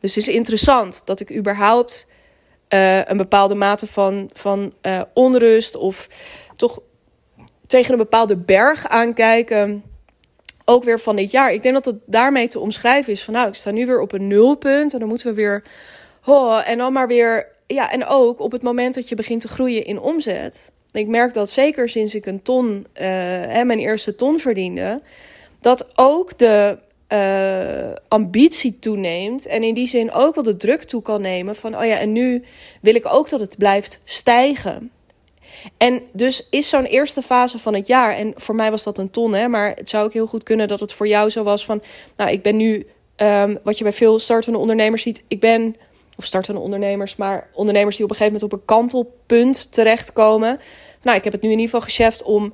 Dus 0.00 0.14
het 0.14 0.28
is 0.28 0.34
interessant 0.34 1.02
dat 1.04 1.20
ik 1.20 1.36
überhaupt 1.36 2.08
een 2.68 3.16
bepaalde 3.16 3.54
mate 3.54 3.86
van, 3.86 4.30
van 4.34 4.72
onrust 5.14 5.76
of 5.76 6.08
toch 6.56 6.80
tegen 7.66 7.92
een 7.92 7.98
bepaalde 7.98 8.36
berg 8.36 8.88
aankijken. 8.88 9.84
Ook 10.64 10.84
weer 10.84 11.00
van 11.00 11.16
dit 11.16 11.30
jaar. 11.30 11.52
Ik 11.52 11.62
denk 11.62 11.74
dat 11.74 11.84
het 11.84 11.96
daarmee 12.06 12.48
te 12.48 12.58
omschrijven 12.58 13.12
is. 13.12 13.22
Van 13.22 13.34
nou, 13.34 13.48
ik 13.48 13.54
sta 13.54 13.70
nu 13.70 13.86
weer 13.86 14.00
op 14.00 14.12
een 14.12 14.26
nulpunt. 14.26 14.92
En 14.92 14.98
dan 14.98 15.08
moeten 15.08 15.26
we 15.26 15.34
weer. 15.34 15.62
Oh, 16.24 16.68
en 16.68 16.78
dan 16.78 16.92
maar 16.92 17.08
weer. 17.08 17.46
Ja, 17.66 17.90
en 17.90 18.06
ook 18.06 18.40
op 18.40 18.52
het 18.52 18.62
moment 18.62 18.94
dat 18.94 19.08
je 19.08 19.14
begint 19.14 19.40
te 19.40 19.48
groeien 19.48 19.84
in 19.84 20.00
omzet. 20.00 20.72
Ik 20.92 21.06
merk 21.06 21.34
dat 21.34 21.50
zeker 21.50 21.88
sinds 21.88 22.14
ik 22.14 22.26
een 22.26 22.42
ton, 22.42 22.68
uh, 22.68 23.04
hè, 23.46 23.64
mijn 23.64 23.78
eerste 23.78 24.14
ton 24.14 24.38
verdiende. 24.38 25.02
Dat 25.60 25.90
ook 25.94 26.38
de 26.38 26.78
uh, 27.12 27.96
ambitie 28.08 28.78
toeneemt. 28.78 29.46
En 29.46 29.62
in 29.62 29.74
die 29.74 29.86
zin 29.86 30.12
ook 30.12 30.34
wel 30.34 30.44
de 30.44 30.56
druk 30.56 30.82
toe 30.82 31.02
kan 31.02 31.20
nemen. 31.20 31.56
Van 31.56 31.76
oh 31.76 31.84
ja, 31.84 31.98
en 31.98 32.12
nu 32.12 32.44
wil 32.80 32.94
ik 32.94 33.06
ook 33.14 33.28
dat 33.28 33.40
het 33.40 33.58
blijft 33.58 34.00
stijgen. 34.04 34.90
En 35.76 36.02
dus 36.12 36.46
is 36.50 36.68
zo'n 36.68 36.84
eerste 36.84 37.22
fase 37.22 37.58
van 37.58 37.74
het 37.74 37.86
jaar, 37.86 38.16
en 38.16 38.32
voor 38.36 38.54
mij 38.54 38.70
was 38.70 38.82
dat 38.82 38.98
een 38.98 39.10
ton, 39.10 39.34
hè, 39.34 39.48
maar 39.48 39.72
het 39.74 39.88
zou 39.88 40.04
ook 40.04 40.12
heel 40.12 40.26
goed 40.26 40.42
kunnen 40.42 40.68
dat 40.68 40.80
het 40.80 40.92
voor 40.92 41.08
jou 41.08 41.30
zo 41.30 41.42
was 41.42 41.64
van, 41.64 41.82
nou, 42.16 42.30
ik 42.30 42.42
ben 42.42 42.56
nu, 42.56 42.86
um, 43.16 43.58
wat 43.62 43.78
je 43.78 43.84
bij 43.84 43.92
veel 43.92 44.18
startende 44.18 44.58
ondernemers 44.58 45.02
ziet, 45.02 45.22
ik 45.28 45.40
ben, 45.40 45.76
of 46.20 46.26
startende 46.26 46.60
ondernemers, 46.60 47.16
maar 47.16 47.48
ondernemers 47.52 47.96
die 47.96 48.04
op 48.04 48.10
een 48.10 48.16
gegeven 48.16 48.38
moment 48.40 48.52
op 48.52 48.60
een 48.60 48.76
kantelpunt 48.76 49.72
terechtkomen. 49.72 50.60
Nou, 51.02 51.16
ik 51.16 51.24
heb 51.24 51.32
het 51.32 51.42
nu 51.42 51.50
in 51.50 51.58
ieder 51.58 51.74
geval 51.74 51.88
gecheft 51.88 52.22
om 52.22 52.52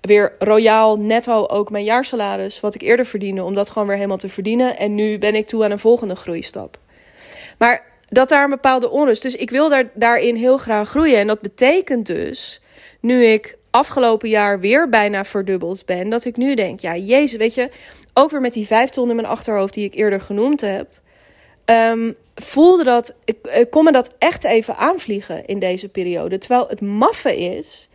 weer 0.00 0.34
royaal 0.38 0.98
netto 0.98 1.46
ook 1.46 1.70
mijn 1.70 1.84
jaarsalaris, 1.84 2.60
wat 2.60 2.74
ik 2.74 2.80
eerder 2.80 3.06
verdiende, 3.06 3.44
om 3.44 3.54
dat 3.54 3.70
gewoon 3.70 3.86
weer 3.88 3.96
helemaal 3.96 4.16
te 4.16 4.28
verdienen. 4.28 4.78
En 4.78 4.94
nu 4.94 5.18
ben 5.18 5.34
ik 5.34 5.46
toe 5.46 5.64
aan 5.64 5.70
een 5.70 5.78
volgende 5.78 6.16
groeistap. 6.16 6.78
Maar 7.58 7.84
dat 8.06 8.28
daar 8.28 8.44
een 8.44 8.50
bepaalde 8.50 8.90
onrust. 8.90 9.22
Dus 9.22 9.36
ik 9.36 9.50
wil 9.50 9.68
daar, 9.68 9.90
daarin 9.94 10.36
heel 10.36 10.56
graag 10.56 10.88
groeien. 10.88 11.18
En 11.18 11.26
dat 11.26 11.40
betekent 11.40 12.06
dus, 12.06 12.60
nu 13.00 13.24
ik 13.24 13.58
afgelopen 13.70 14.28
jaar 14.28 14.60
weer 14.60 14.88
bijna 14.88 15.24
verdubbeld 15.24 15.84
ben, 15.86 16.08
dat 16.08 16.24
ik 16.24 16.36
nu 16.36 16.54
denk: 16.54 16.80
ja, 16.80 16.96
Jezus, 16.96 17.38
weet 17.38 17.54
je, 17.54 17.70
ook 18.14 18.30
weer 18.30 18.40
met 18.40 18.52
die 18.52 18.66
vijf 18.66 18.90
ton 18.90 19.10
in 19.10 19.16
mijn 19.16 19.28
achterhoofd 19.28 19.74
die 19.74 19.84
ik 19.84 19.94
eerder 19.94 20.20
genoemd 20.20 20.60
heb. 20.60 20.88
Um, 21.70 22.16
voelde 22.34 22.84
dat, 22.84 23.14
ik, 23.24 23.66
kon 23.70 23.84
me 23.84 23.92
dat 23.92 24.14
echt 24.18 24.44
even 24.44 24.76
aanvliegen 24.76 25.46
in 25.46 25.58
deze 25.58 25.88
periode. 25.88 26.38
Terwijl 26.38 26.68
het 26.68 26.80
maffe 26.80 27.36
is, 27.36 27.88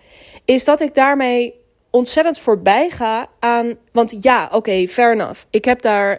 is 0.46 0.66
dat 0.66 0.82
ik 0.82 0.96
daarmee 0.96 1.54
ontzettend 1.90 2.40
voorbij 2.40 2.90
ga 2.90 3.28
aan. 3.40 3.78
Want 3.92 4.18
ja, 4.22 4.46
oké, 4.46 4.56
okay, 4.56 4.88
fair 4.88 5.12
enough. 5.12 5.44
Ik 5.50 5.66
heb 5.66 5.82
daar. 5.82 6.12
Uh, 6.12 6.18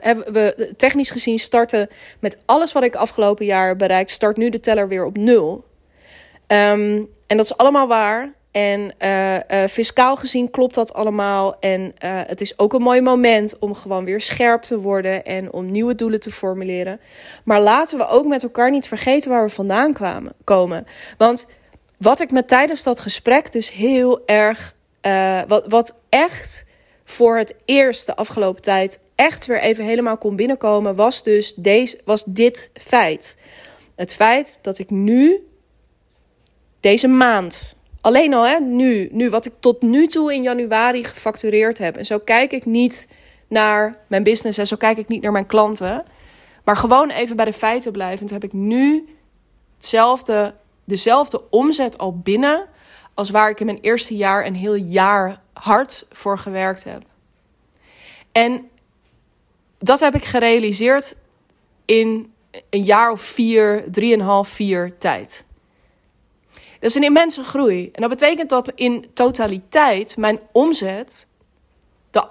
hebben 0.00 0.32
we 0.32 0.72
technisch 0.76 1.10
gezien 1.10 1.38
starten 1.38 1.88
met 2.18 2.36
alles 2.44 2.72
wat 2.72 2.82
ik 2.82 2.94
afgelopen 2.94 3.46
jaar 3.46 3.76
bereikt. 3.76 4.10
Start 4.10 4.36
nu 4.36 4.48
de 4.48 4.60
teller 4.60 4.88
weer 4.88 5.04
op 5.04 5.16
nul. 5.16 5.64
Um, 6.46 7.08
en 7.26 7.36
dat 7.36 7.44
is 7.44 7.56
allemaal 7.56 7.86
waar. 7.86 8.32
En 8.54 8.94
uh, 8.98 9.34
uh, 9.34 9.40
fiscaal 9.68 10.16
gezien 10.16 10.50
klopt 10.50 10.74
dat 10.74 10.92
allemaal. 10.92 11.56
En 11.60 11.80
uh, 11.80 11.90
het 12.26 12.40
is 12.40 12.58
ook 12.58 12.72
een 12.72 12.82
mooi 12.82 13.00
moment 13.00 13.58
om 13.58 13.74
gewoon 13.74 14.04
weer 14.04 14.20
scherp 14.20 14.62
te 14.62 14.80
worden 14.80 15.24
en 15.24 15.52
om 15.52 15.70
nieuwe 15.70 15.94
doelen 15.94 16.20
te 16.20 16.30
formuleren. 16.30 17.00
Maar 17.44 17.60
laten 17.60 17.98
we 17.98 18.06
ook 18.06 18.26
met 18.26 18.42
elkaar 18.42 18.70
niet 18.70 18.88
vergeten 18.88 19.30
waar 19.30 19.44
we 19.44 19.50
vandaan 19.50 19.92
kwamen, 19.92 20.32
komen. 20.44 20.86
Want 21.18 21.46
wat 21.98 22.20
ik 22.20 22.30
met 22.30 22.48
tijdens 22.48 22.82
dat 22.82 23.00
gesprek 23.00 23.52
dus 23.52 23.70
heel 23.72 24.26
erg. 24.26 24.74
wat, 25.48 25.64
wat 25.68 25.94
echt 26.08 26.66
voor 27.04 27.36
het 27.36 27.54
eerst 27.64 28.06
de 28.06 28.16
afgelopen 28.16 28.62
tijd 28.62 29.00
echt 29.14 29.46
weer 29.46 29.60
even 29.60 29.84
helemaal 29.84 30.16
kon 30.18 30.36
binnenkomen, 30.36 30.94
was 30.94 31.22
dus 31.22 31.54
deze, 31.54 32.00
was 32.04 32.24
dit 32.24 32.70
feit. 32.74 33.36
Het 33.96 34.14
feit 34.14 34.58
dat 34.62 34.78
ik 34.78 34.90
nu, 34.90 35.46
deze 36.80 37.08
maand, 37.08 37.76
Alleen 38.04 38.34
al, 38.34 38.46
hè, 38.46 38.58
nu, 38.60 39.08
nu, 39.12 39.30
wat 39.30 39.46
ik 39.46 39.52
tot 39.60 39.82
nu 39.82 40.06
toe 40.06 40.34
in 40.34 40.42
januari 40.42 41.04
gefactureerd 41.04 41.78
heb. 41.78 41.96
En 41.96 42.06
zo 42.06 42.18
kijk 42.18 42.52
ik 42.52 42.64
niet 42.64 43.08
naar 43.48 43.98
mijn 44.06 44.22
business 44.22 44.58
en 44.58 44.66
zo 44.66 44.76
kijk 44.76 44.98
ik 44.98 45.08
niet 45.08 45.22
naar 45.22 45.32
mijn 45.32 45.46
klanten. 45.46 46.04
Maar 46.64 46.76
gewoon 46.76 47.10
even 47.10 47.36
bij 47.36 47.44
de 47.44 47.52
feiten 47.52 47.92
blijvend 47.92 48.30
heb 48.30 48.44
ik 48.44 48.52
nu 48.52 49.08
hetzelfde, 49.76 50.54
dezelfde 50.84 51.50
omzet 51.50 51.98
al 51.98 52.18
binnen. 52.18 52.66
als 53.14 53.30
waar 53.30 53.50
ik 53.50 53.60
in 53.60 53.66
mijn 53.66 53.80
eerste 53.80 54.16
jaar 54.16 54.46
een 54.46 54.54
heel 54.54 54.74
jaar 54.74 55.40
hard 55.52 56.06
voor 56.10 56.38
gewerkt 56.38 56.84
heb. 56.84 57.02
En 58.32 58.68
dat 59.78 60.00
heb 60.00 60.14
ik 60.14 60.24
gerealiseerd 60.24 61.16
in 61.84 62.32
een 62.70 62.82
jaar 62.82 63.10
of 63.10 63.20
vier, 63.20 63.84
drieënhalf, 63.90 64.48
vier 64.48 64.98
tijd. 64.98 65.44
Dat 66.84 66.92
is 66.92 66.98
een 66.98 67.08
immense 67.08 67.42
groei. 67.42 67.88
En 67.92 68.00
dat 68.00 68.10
betekent 68.10 68.48
dat 68.48 68.72
in 68.74 69.06
totaliteit 69.14 70.16
mijn 70.16 70.40
omzet. 70.52 71.26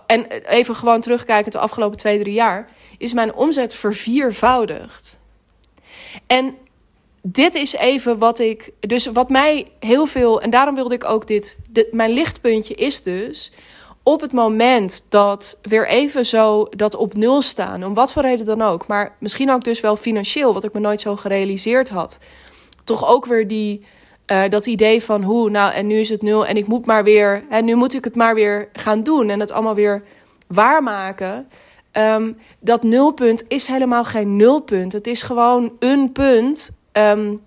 En 0.07 0.27
even 0.31 0.75
gewoon 0.75 1.01
terugkijken 1.01 1.51
de 1.51 1.60
afgelopen 1.60 1.98
twee, 1.98 2.19
drie 2.19 2.33
jaar. 2.33 2.69
Is 2.98 3.13
mijn 3.13 3.33
omzet 3.33 3.75
verviervoudigd. 3.75 5.19
En 6.27 6.55
dit 7.22 7.55
is 7.55 7.74
even 7.74 8.17
wat 8.17 8.39
ik. 8.39 8.72
Dus 8.79 9.05
wat 9.05 9.29
mij 9.29 9.72
heel 9.79 10.05
veel. 10.05 10.41
En 10.41 10.50
daarom 10.50 10.75
wilde 10.75 10.95
ik 10.95 11.03
ook 11.03 11.27
dit. 11.27 11.57
mijn 11.91 12.12
lichtpuntje 12.12 12.74
is 12.74 13.03
dus. 13.03 13.51
Op 14.03 14.22
het 14.22 14.31
moment 14.31 15.05
dat 15.10 15.60
weer 15.62 15.88
even 15.88 16.25
zo 16.25 16.67
dat 16.69 16.95
op 16.95 17.13
nul 17.13 17.41
staan. 17.41 17.83
Om 17.83 17.93
wat 17.93 18.13
voor 18.13 18.22
reden 18.22 18.45
dan 18.45 18.62
ook. 18.62 18.88
Maar 18.88 19.15
misschien 19.19 19.51
ook 19.51 19.63
dus 19.63 19.79
wel 19.79 19.95
financieel. 19.95 20.53
Wat 20.53 20.63
ik 20.63 20.74
me 20.74 20.79
nooit 20.79 21.01
zo 21.01 21.15
gerealiseerd 21.15 21.89
had. 21.89 22.17
Toch 22.83 23.07
ook 23.07 23.25
weer 23.25 23.48
die 23.48 23.86
uh, 24.31 24.43
dat 24.49 24.65
idee 24.65 25.03
van 25.03 25.23
hoe, 25.23 25.49
nou 25.49 25.73
en 25.73 25.87
nu 25.87 25.95
is 25.99 26.09
het 26.09 26.21
nul 26.21 26.45
en 26.45 26.57
ik 26.57 26.67
moet 26.67 26.85
maar 26.85 27.03
weer, 27.03 27.43
en 27.49 27.65
nu 27.65 27.75
moet 27.75 27.93
ik 27.93 28.03
het 28.03 28.15
maar 28.15 28.35
weer 28.35 28.69
gaan 28.73 29.03
doen 29.03 29.29
en 29.29 29.39
het 29.39 29.51
allemaal 29.51 29.75
weer 29.75 30.03
waarmaken. 30.47 31.47
Um, 31.97 32.37
dat 32.59 32.83
nulpunt 32.83 33.43
is 33.47 33.67
helemaal 33.67 34.03
geen 34.03 34.35
nulpunt. 34.35 34.93
Het 34.93 35.07
is 35.07 35.21
gewoon 35.21 35.71
een 35.79 36.11
punt 36.11 36.71
um, 36.91 37.41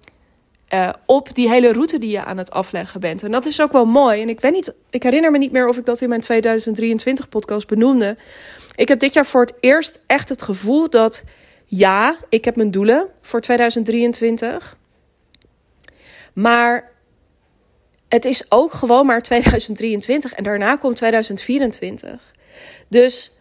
uh, 0.74 0.88
op 1.06 1.34
die 1.34 1.48
hele 1.48 1.72
route 1.72 1.98
die 1.98 2.10
je 2.10 2.24
aan 2.24 2.38
het 2.38 2.50
afleggen 2.50 3.00
bent. 3.00 3.22
En 3.22 3.30
dat 3.30 3.46
is 3.46 3.60
ook 3.60 3.72
wel 3.72 3.84
mooi. 3.84 4.22
En 4.22 4.28
ik 4.28 4.40
weet 4.40 4.52
niet, 4.52 4.74
ik 4.90 5.02
herinner 5.02 5.30
me 5.30 5.38
niet 5.38 5.52
meer 5.52 5.68
of 5.68 5.76
ik 5.76 5.84
dat 5.84 6.00
in 6.00 6.08
mijn 6.08 6.20
2023 6.20 7.28
podcast 7.28 7.66
benoemde. 7.66 8.16
Ik 8.74 8.88
heb 8.88 9.00
dit 9.00 9.12
jaar 9.12 9.26
voor 9.26 9.40
het 9.40 9.54
eerst 9.60 10.00
echt 10.06 10.28
het 10.28 10.42
gevoel 10.42 10.90
dat 10.90 11.24
ja, 11.66 12.16
ik 12.28 12.44
heb 12.44 12.56
mijn 12.56 12.70
doelen 12.70 13.06
voor 13.20 13.40
2023. 13.40 14.76
Maar 16.36 16.92
het 18.08 18.24
is 18.24 18.44
ook 18.48 18.72
gewoon 18.72 19.06
maar 19.06 19.22
2023 19.22 20.32
en 20.32 20.44
daarna 20.44 20.76
komt 20.76 20.96
2024. 20.96 22.34
Dus 22.88 23.32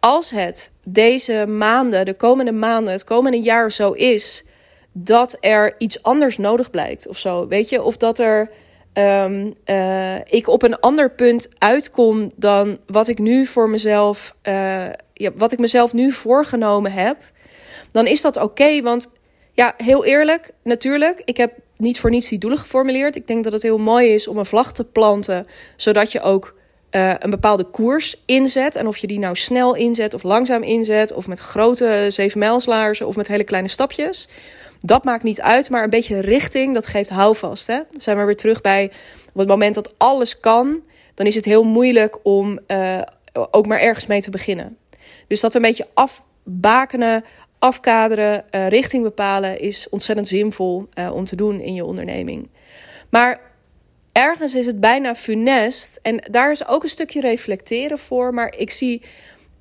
als 0.00 0.30
het 0.30 0.70
deze 0.84 1.46
maanden, 1.46 2.04
de 2.04 2.14
komende 2.14 2.52
maanden, 2.52 2.92
het 2.92 3.04
komende 3.04 3.40
jaar 3.40 3.72
zo 3.72 3.92
is 3.92 4.44
dat 4.92 5.36
er 5.40 5.74
iets 5.78 6.02
anders 6.02 6.38
nodig 6.38 6.70
blijkt 6.70 7.08
of 7.08 7.18
zo, 7.18 7.48
weet 7.48 7.68
je, 7.68 7.82
of 7.82 7.96
dat 7.96 8.18
er 8.18 8.50
um, 8.94 9.54
uh, 9.66 10.14
ik 10.24 10.48
op 10.48 10.62
een 10.62 10.80
ander 10.80 11.10
punt 11.10 11.48
uitkom 11.58 12.32
dan 12.36 12.78
wat 12.86 13.08
ik 13.08 13.18
nu 13.18 13.46
voor 13.46 13.68
mezelf, 13.68 14.34
uh, 14.42 14.84
ja, 15.12 15.32
wat 15.34 15.52
ik 15.52 15.58
mezelf 15.58 15.92
nu 15.92 16.12
voorgenomen 16.12 16.92
heb, 16.92 17.16
dan 17.90 18.06
is 18.06 18.20
dat 18.20 18.36
oké, 18.36 18.82
want 18.82 19.08
ja, 19.52 19.74
heel 19.76 20.04
eerlijk, 20.04 20.50
natuurlijk, 20.62 21.22
ik 21.24 21.36
heb 21.36 21.52
niet 21.76 22.00
voor 22.00 22.10
niets 22.10 22.28
die 22.28 22.38
doelen 22.38 22.58
geformuleerd. 22.58 23.16
Ik 23.16 23.26
denk 23.26 23.44
dat 23.44 23.52
het 23.52 23.62
heel 23.62 23.78
mooi 23.78 24.14
is 24.14 24.28
om 24.28 24.38
een 24.38 24.46
vlag 24.46 24.72
te 24.72 24.84
planten, 24.84 25.46
zodat 25.76 26.12
je 26.12 26.20
ook 26.20 26.54
uh, 26.90 27.14
een 27.18 27.30
bepaalde 27.30 27.64
koers 27.64 28.22
inzet. 28.26 28.76
En 28.76 28.86
of 28.86 28.96
je 28.96 29.06
die 29.06 29.18
nou 29.18 29.36
snel 29.36 29.74
inzet 29.74 30.14
of 30.14 30.22
langzaam 30.22 30.62
inzet, 30.62 31.12
of 31.12 31.28
met 31.28 31.38
grote 31.38 32.06
zevenmijlslaarzen 32.08 33.06
of 33.06 33.16
met 33.16 33.28
hele 33.28 33.44
kleine 33.44 33.68
stapjes. 33.68 34.28
Dat 34.80 35.04
maakt 35.04 35.22
niet 35.22 35.40
uit, 35.40 35.70
maar 35.70 35.82
een 35.82 35.90
beetje 35.90 36.20
richting, 36.20 36.74
dat 36.74 36.86
geeft 36.86 37.10
houvast. 37.10 37.66
Hè? 37.66 37.76
Dan 37.90 38.00
zijn 38.00 38.18
we 38.18 38.24
weer 38.24 38.36
terug 38.36 38.60
bij 38.60 38.90
op 39.32 39.38
het 39.38 39.48
moment 39.48 39.74
dat 39.74 39.94
alles 39.96 40.40
kan, 40.40 40.80
dan 41.14 41.26
is 41.26 41.34
het 41.34 41.44
heel 41.44 41.64
moeilijk 41.64 42.16
om 42.22 42.58
uh, 42.68 43.00
ook 43.50 43.66
maar 43.66 43.80
ergens 43.80 44.06
mee 44.06 44.22
te 44.22 44.30
beginnen. 44.30 44.76
Dus 45.28 45.40
dat 45.40 45.54
een 45.54 45.62
beetje 45.62 45.86
afbakenen, 45.94 47.24
afkaderen, 47.58 48.44
uh, 48.50 48.68
richting 48.68 49.02
bepalen 49.02 49.60
is 49.60 49.88
ontzettend 49.88 50.28
zinvol 50.28 50.88
uh, 50.94 51.14
om 51.14 51.24
te 51.24 51.36
doen 51.36 51.60
in 51.60 51.74
je 51.74 51.84
onderneming. 51.84 52.48
Maar 53.10 53.40
ergens 54.12 54.54
is 54.54 54.66
het 54.66 54.80
bijna 54.80 55.14
funest 55.14 55.98
en 56.02 56.22
daar 56.30 56.50
is 56.50 56.66
ook 56.66 56.82
een 56.82 56.88
stukje 56.88 57.20
reflecteren 57.20 57.98
voor. 57.98 58.34
Maar 58.34 58.54
ik 58.58 58.70
zie, 58.70 59.02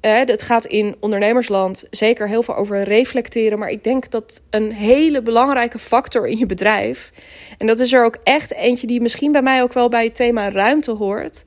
uh, 0.02 0.18
het 0.18 0.42
gaat 0.42 0.66
in 0.66 0.96
ondernemersland 1.00 1.88
zeker 1.90 2.28
heel 2.28 2.44
veel 2.44 2.56
over 2.56 2.84
reflecteren. 2.84 3.60
Maar 3.60 3.70
ik 3.70 3.84
denk 3.84 4.12
dat 4.12 4.42
een 4.50 4.72
hele 4.72 5.22
belangrijke 5.22 5.80
factor 5.80 6.28
in 6.28 6.38
je 6.38 6.46
bedrijf, 6.46 7.12
en 7.58 7.68
dat 7.68 7.80
is 7.80 7.94
er 7.94 8.06
ook 8.06 8.18
echt 8.24 8.54
eentje 8.54 8.88
die 8.88 9.02
misschien 9.02 9.32
bij 9.32 9.42
mij 9.42 9.62
ook 9.62 9.74
wel 9.74 9.90
bij 9.90 10.04
het 10.04 10.16
thema 10.16 10.50
ruimte 10.50 10.92
hoort, 10.92 11.44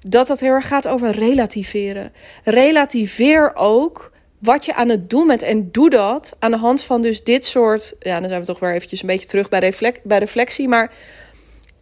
dat 0.00 0.26
dat 0.26 0.40
heel 0.40 0.52
erg 0.52 0.68
gaat 0.68 0.88
over 0.88 1.10
relativeren. 1.10 2.12
Relativeer 2.44 3.52
ook 3.54 4.11
wat 4.42 4.64
je 4.64 4.74
aan 4.74 4.88
het 4.88 5.10
doen 5.10 5.26
bent. 5.26 5.42
En 5.42 5.70
doe 5.70 5.90
dat 5.90 6.36
aan 6.38 6.50
de 6.50 6.56
hand 6.56 6.82
van 6.82 7.02
dus 7.02 7.24
dit 7.24 7.44
soort... 7.44 7.94
Ja, 7.98 8.20
dan 8.20 8.28
zijn 8.28 8.40
we 8.40 8.46
toch 8.46 8.58
weer 8.58 8.74
eventjes 8.74 9.00
een 9.00 9.06
beetje 9.06 9.26
terug 9.26 9.48
bij, 9.48 9.72
bij 10.02 10.18
reflectie. 10.18 10.68
Maar 10.68 10.92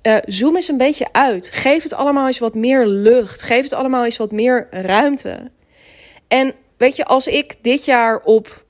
uh, 0.02 0.16
zoom 0.24 0.54
eens 0.54 0.68
een 0.68 0.76
beetje 0.76 1.06
uit. 1.12 1.50
Geef 1.52 1.82
het 1.82 1.94
allemaal 1.94 2.26
eens 2.26 2.38
wat 2.38 2.54
meer 2.54 2.86
lucht. 2.86 3.42
Geef 3.42 3.62
het 3.62 3.72
allemaal 3.72 4.04
eens 4.04 4.16
wat 4.16 4.32
meer 4.32 4.66
ruimte. 4.70 5.50
En 6.28 6.54
weet 6.76 6.96
je, 6.96 7.04
als 7.04 7.26
ik 7.26 7.54
dit 7.62 7.84
jaar 7.84 8.20
op, 8.20 8.64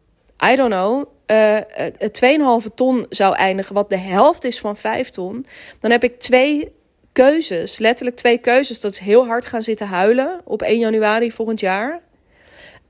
I 0.53 0.57
don't 0.57 0.71
know, 0.71 1.05
uh, 1.27 2.61
2,5 2.63 2.75
ton 2.75 3.07
zou 3.09 3.35
eindigen, 3.35 3.75
wat 3.75 3.91
de 3.91 3.99
helft 3.99 4.45
is 4.45 4.59
van 4.59 4.77
5 4.77 5.11
ton, 5.11 5.47
dan 5.81 5.91
heb 5.91 6.05
ik 6.05 6.19
twee 6.19 6.73
keuzes, 7.13 7.79
letterlijk 7.79 8.17
twee 8.17 8.39
keuzes. 8.39 8.81
Dat 8.81 8.93
is 8.93 8.99
heel 8.99 9.27
hard 9.27 9.47
gaan 9.47 9.63
zitten 9.63 9.87
huilen 9.87 10.41
op 10.45 10.63
1 10.63 10.79
januari 10.79 11.33
volgend 11.33 11.61
jaar. 11.61 12.01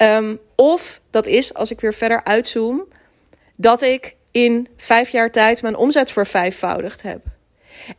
Um, 0.02 0.38
of 0.54 1.00
dat 1.10 1.26
is, 1.26 1.54
als 1.54 1.70
ik 1.70 1.80
weer 1.80 1.94
verder 1.94 2.24
uitzoom, 2.24 2.84
dat 3.56 3.82
ik 3.82 4.16
in 4.30 4.68
vijf 4.76 5.08
jaar 5.08 5.30
tijd 5.30 5.62
mijn 5.62 5.76
omzet 5.76 6.12
vervijfvoudigd 6.12 7.02
heb. 7.02 7.20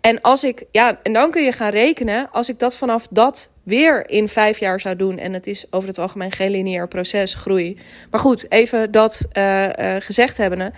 En 0.01 0.21
als 0.21 0.43
ik, 0.43 0.65
ja, 0.71 0.99
en 1.03 1.13
dan 1.13 1.31
kun 1.31 1.43
je 1.43 1.51
gaan 1.51 1.69
rekenen, 1.69 2.31
als 2.31 2.49
ik 2.49 2.59
dat 2.59 2.75
vanaf 2.75 3.07
dat 3.09 3.51
weer 3.63 4.09
in 4.09 4.27
vijf 4.27 4.59
jaar 4.59 4.79
zou 4.79 4.95
doen, 4.95 5.17
en 5.17 5.33
het 5.33 5.47
is 5.47 5.65
over 5.69 5.87
het 5.87 5.97
algemeen 5.97 6.31
geen 6.31 6.51
lineair 6.51 6.87
proces, 6.87 7.33
groei. 7.33 7.79
Maar 8.11 8.19
goed, 8.19 8.51
even 8.51 8.91
dat 8.91 9.25
uh, 9.33 9.63
uh, 9.67 9.95
gezegd 9.99 10.37
hebbende, 10.37 10.71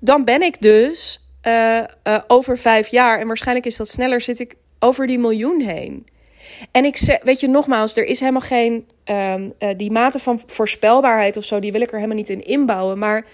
dan 0.00 0.24
ben 0.24 0.42
ik 0.42 0.60
dus 0.62 1.24
uh, 1.42 1.84
over 2.26 2.58
vijf 2.58 2.88
jaar, 2.88 3.20
en 3.20 3.26
waarschijnlijk 3.26 3.66
is 3.66 3.76
dat 3.76 3.88
sneller, 3.88 4.20
zit 4.20 4.40
ik 4.40 4.54
over 4.78 5.06
die 5.06 5.18
miljoen 5.18 5.60
heen. 5.60 6.06
En 6.70 6.84
ik 6.84 6.96
zeg, 6.96 7.22
weet 7.22 7.40
je, 7.40 7.48
nogmaals, 7.48 7.96
er 7.96 8.04
is 8.04 8.20
helemaal 8.20 8.40
geen. 8.40 8.88
Um, 9.10 9.52
uh, 9.58 9.68
die 9.76 9.90
mate 9.90 10.18
van 10.18 10.40
voorspelbaarheid 10.46 11.36
of 11.36 11.44
zo, 11.44 11.60
die 11.60 11.72
wil 11.72 11.80
ik 11.80 11.88
er 11.88 11.96
helemaal 11.96 12.16
niet 12.16 12.28
in 12.28 12.44
inbouwen. 12.44 12.98
Maar 12.98 13.26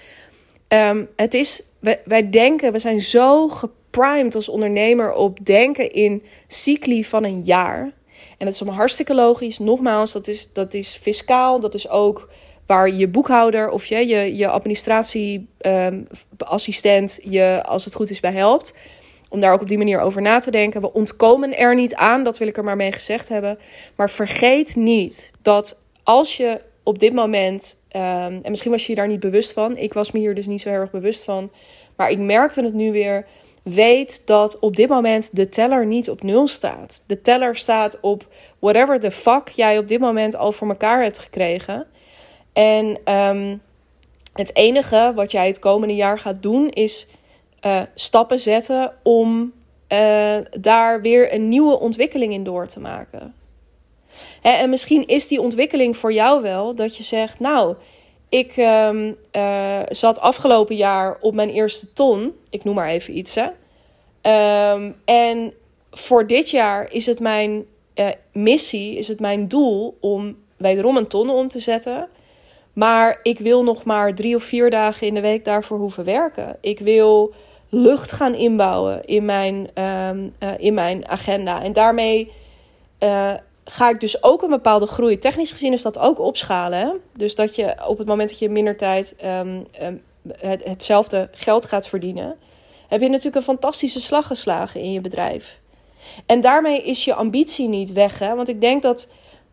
um, 0.68 1.08
het 1.16 1.34
is. 1.34 1.62
Wij, 1.78 2.00
wij 2.04 2.30
denken, 2.30 2.72
we 2.72 2.78
zijn 2.78 3.00
zo 3.00 3.48
geprimed 3.48 4.34
als 4.34 4.48
ondernemer 4.48 5.12
op 5.12 5.46
denken 5.46 5.92
in 5.92 6.22
cycli 6.48 7.04
van 7.04 7.24
een 7.24 7.40
jaar. 7.40 7.92
En 8.38 8.46
dat 8.46 8.54
is 8.54 8.60
allemaal 8.60 8.78
hartstikke 8.78 9.14
logisch. 9.14 9.58
Nogmaals, 9.58 10.12
dat 10.12 10.28
is, 10.28 10.52
dat 10.52 10.74
is 10.74 10.94
fiscaal. 10.94 11.60
Dat 11.60 11.74
is 11.74 11.88
ook 11.88 12.28
waar 12.66 12.90
je 12.90 13.08
boekhouder 13.08 13.70
of 13.70 13.84
je, 13.84 14.06
je, 14.06 14.36
je 14.36 14.48
administratieassistent 14.48 17.20
um, 17.24 17.30
je, 17.30 17.62
als 17.66 17.84
het 17.84 17.94
goed 17.94 18.10
is, 18.10 18.20
bij 18.20 18.32
helpt. 18.32 18.74
Om 19.30 19.40
daar 19.40 19.52
ook 19.52 19.60
op 19.60 19.68
die 19.68 19.78
manier 19.78 20.00
over 20.00 20.22
na 20.22 20.38
te 20.38 20.50
denken. 20.50 20.80
We 20.80 20.92
ontkomen 20.92 21.58
er 21.58 21.74
niet 21.74 21.94
aan, 21.94 22.24
dat 22.24 22.38
wil 22.38 22.48
ik 22.48 22.56
er 22.56 22.64
maar 22.64 22.76
mee 22.76 22.92
gezegd 22.92 23.28
hebben. 23.28 23.58
Maar 23.96 24.10
vergeet 24.10 24.76
niet 24.76 25.30
dat 25.42 25.82
als 26.02 26.36
je 26.36 26.60
op 26.82 26.98
dit 26.98 27.12
moment, 27.12 27.76
ehm, 27.88 28.38
en 28.42 28.50
misschien 28.50 28.70
was 28.70 28.86
je 28.86 28.92
je 28.92 28.98
daar 28.98 29.08
niet 29.08 29.20
bewust 29.20 29.52
van, 29.52 29.76
ik 29.76 29.92
was 29.92 30.10
me 30.10 30.18
hier 30.18 30.34
dus 30.34 30.46
niet 30.46 30.60
zo 30.60 30.68
erg 30.68 30.90
bewust 30.90 31.24
van, 31.24 31.50
maar 31.96 32.10
ik 32.10 32.18
merkte 32.18 32.62
het 32.62 32.74
nu 32.74 32.92
weer. 32.92 33.26
Weet 33.62 34.22
dat 34.26 34.58
op 34.58 34.76
dit 34.76 34.88
moment 34.88 35.36
de 35.36 35.48
teller 35.48 35.86
niet 35.86 36.10
op 36.10 36.22
nul 36.22 36.48
staat. 36.48 37.04
De 37.06 37.20
teller 37.20 37.56
staat 37.56 38.00
op 38.00 38.26
whatever 38.58 39.00
the 39.00 39.10
fuck 39.10 39.48
jij 39.48 39.78
op 39.78 39.88
dit 39.88 40.00
moment 40.00 40.36
al 40.36 40.52
voor 40.52 40.68
elkaar 40.68 41.02
hebt 41.02 41.18
gekregen. 41.18 41.86
En 42.52 42.98
ehm, 43.04 43.56
het 44.32 44.56
enige 44.56 45.12
wat 45.14 45.30
jij 45.32 45.46
het 45.46 45.58
komende 45.58 45.94
jaar 45.94 46.18
gaat 46.18 46.42
doen 46.42 46.68
is 46.68 47.06
uh, 47.66 47.80
stappen 47.94 48.40
zetten 48.40 48.92
om 49.02 49.52
uh, 49.92 50.36
daar 50.60 51.00
weer 51.00 51.34
een 51.34 51.48
nieuwe 51.48 51.78
ontwikkeling 51.78 52.32
in 52.32 52.44
door 52.44 52.66
te 52.66 52.80
maken. 52.80 53.34
En 54.42 54.70
misschien 54.70 55.06
is 55.06 55.28
die 55.28 55.40
ontwikkeling 55.40 55.96
voor 55.96 56.12
jou 56.12 56.42
wel 56.42 56.74
dat 56.74 56.96
je 56.96 57.02
zegt, 57.02 57.40
nou, 57.40 57.74
ik 58.28 58.56
um, 58.56 59.16
uh, 59.32 59.78
zat 59.88 60.20
afgelopen 60.20 60.76
jaar 60.76 61.18
op 61.20 61.34
mijn 61.34 61.50
eerste 61.50 61.92
ton, 61.92 62.34
ik 62.50 62.64
noem 62.64 62.74
maar 62.74 62.88
even 62.88 63.16
iets. 63.16 63.34
Hè. 63.34 63.48
Um, 64.72 64.96
en 65.04 65.52
voor 65.90 66.26
dit 66.26 66.50
jaar 66.50 66.92
is 66.92 67.06
het 67.06 67.20
mijn 67.20 67.64
missie, 68.32 68.96
is 68.96 69.08
het 69.08 69.20
mijn 69.20 69.48
doel 69.48 69.96
om 70.00 70.36
wederom 70.56 70.96
een 70.96 71.06
ton 71.06 71.30
om 71.30 71.48
te 71.48 71.58
zetten. 71.58 72.08
Maar 72.72 73.20
ik 73.22 73.38
wil 73.38 73.62
nog 73.62 73.84
maar 73.84 74.14
drie 74.14 74.34
of 74.34 74.42
vier 74.42 74.70
dagen 74.70 75.06
in 75.06 75.14
de 75.14 75.20
week 75.20 75.44
daarvoor 75.44 75.78
hoeven 75.78 76.04
werken. 76.04 76.56
Ik 76.60 76.78
wil 76.78 77.34
lucht 77.70 78.12
gaan 78.12 78.34
inbouwen 78.34 79.04
in 79.04 79.24
mijn, 79.24 79.70
uh, 79.74 80.10
in 80.58 80.74
mijn 80.74 81.08
agenda. 81.08 81.62
En 81.62 81.72
daarmee 81.72 82.32
uh, 83.00 83.32
ga 83.64 83.88
ik 83.88 84.00
dus 84.00 84.22
ook 84.22 84.42
een 84.42 84.50
bepaalde 84.50 84.86
groei. 84.86 85.18
Technisch 85.18 85.52
gezien 85.52 85.72
is 85.72 85.82
dat 85.82 85.98
ook 85.98 86.18
opschalen. 86.18 87.00
Dus 87.16 87.34
dat 87.34 87.54
je 87.56 87.74
op 87.86 87.98
het 87.98 88.06
moment 88.06 88.28
dat 88.28 88.38
je 88.38 88.48
minder 88.48 88.76
tijd 88.76 89.16
um, 89.24 89.66
het, 90.28 90.64
hetzelfde 90.64 91.28
geld 91.32 91.66
gaat 91.66 91.88
verdienen, 91.88 92.36
heb 92.88 93.00
je 93.00 93.08
natuurlijk 93.08 93.36
een 93.36 93.42
fantastische 93.42 94.00
slag 94.00 94.26
geslagen 94.26 94.80
in 94.80 94.92
je 94.92 95.00
bedrijf. 95.00 95.60
En 96.26 96.40
daarmee 96.40 96.82
is 96.82 97.04
je 97.04 97.14
ambitie 97.14 97.68
niet 97.68 97.92
weg. 97.92 98.18
Hè? 98.18 98.34
Want 98.34 98.48
ik 98.48 98.60
denk 98.60 98.82
dat. 98.82 99.08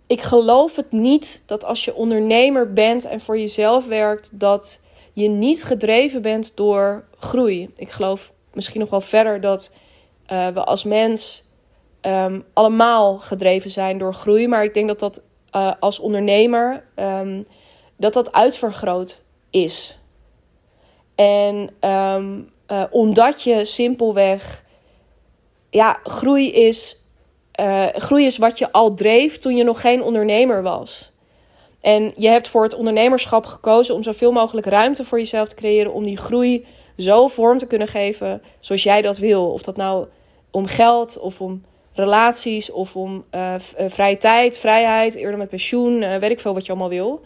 Ik 0.08 0.22
geloof 0.22 0.76
het 0.76 0.92
niet 0.92 1.44
dat 1.46 1.66
als 1.66 1.86
je 1.86 1.96
ondernemer 1.96 2.74
bent 2.74 3.06
en 3.06 3.22
voor 3.22 3.40
jezelf 3.40 3.86
werkt, 3.86 4.40
dat 4.40 4.82
je 5.22 5.30
niet 5.30 5.64
gedreven 5.64 6.22
bent 6.22 6.56
door 6.56 7.08
groei. 7.20 7.74
Ik 7.76 7.92
geloof 7.92 8.34
misschien 8.54 8.80
nog 8.80 8.90
wel 8.90 9.02
verder 9.02 9.42
dat 9.42 9.74
uh, 10.32 10.48
we 10.48 10.64
als 10.64 10.84
mens 10.84 11.46
um, 12.02 12.46
allemaal 12.54 13.20
gedreven 13.20 13.72
zijn 13.72 13.98
door 13.98 14.14
groei. 14.14 14.48
Maar 14.48 14.64
ik 14.64 14.74
denk 14.74 14.88
dat 14.88 15.00
dat 15.00 15.22
uh, 15.56 15.72
als 15.80 16.00
ondernemer 16.00 16.84
um, 16.96 17.48
dat 17.96 18.14
dat 18.14 18.32
uitvergroot 18.32 19.22
is. 19.50 20.00
En 21.16 21.70
um, 21.90 22.50
uh, 22.72 22.84
omdat 22.90 23.42
je 23.42 23.66
simpelweg 23.66 24.64
ja, 25.70 26.00
groei 26.04 26.52
is, 26.52 27.02
groei 27.94 28.26
is 28.26 28.38
wat 28.38 28.58
je 28.58 28.72
al 28.72 28.94
dreef 28.94 29.38
toen 29.38 29.56
je 29.56 29.64
nog 29.64 29.82
geen 29.82 30.04
ondernemer 30.04 30.62
was. 30.64 31.12
En 31.82 32.14
je 32.16 32.28
hebt 32.28 32.48
voor 32.48 32.64
het 32.64 32.76
ondernemerschap 32.76 33.46
gekozen 33.46 33.96
om 33.96 34.04
zoveel 34.04 34.32
mogelijk 34.32 34.68
ruimte 34.68 35.06
voor 35.06 35.18
jezelf 35.18 35.48
te 35.48 35.56
creëren 35.56 35.94
om 35.94 36.06
die 36.06 36.18
groei 36.18 36.66
zo 36.98 37.28
vorm 37.28 37.58
te 37.58 37.68
kunnen 37.68 37.88
geven 37.88 38.42
zoals 38.60 38.84
jij 38.84 39.02
dat 39.02 39.18
wil. 39.18 39.52
Of 39.52 39.62
dat 39.62 39.76
nou 39.76 40.08
om 40.52 40.66
geld 40.66 41.20
of 41.20 41.42
om 41.42 41.64
relaties 41.94 42.72
of 42.72 42.96
om 42.96 43.26
uh, 43.32 43.56
vrije 43.88 44.18
tijd, 44.18 44.58
vrijheid, 44.58 45.16
eerder 45.16 45.38
met 45.38 45.50
pensioen, 45.50 46.02
uh, 46.02 46.16
weet 46.16 46.32
ik 46.32 46.40
veel 46.40 46.54
wat 46.54 46.66
je 46.66 46.72
allemaal 46.72 46.90
wil. 46.90 47.22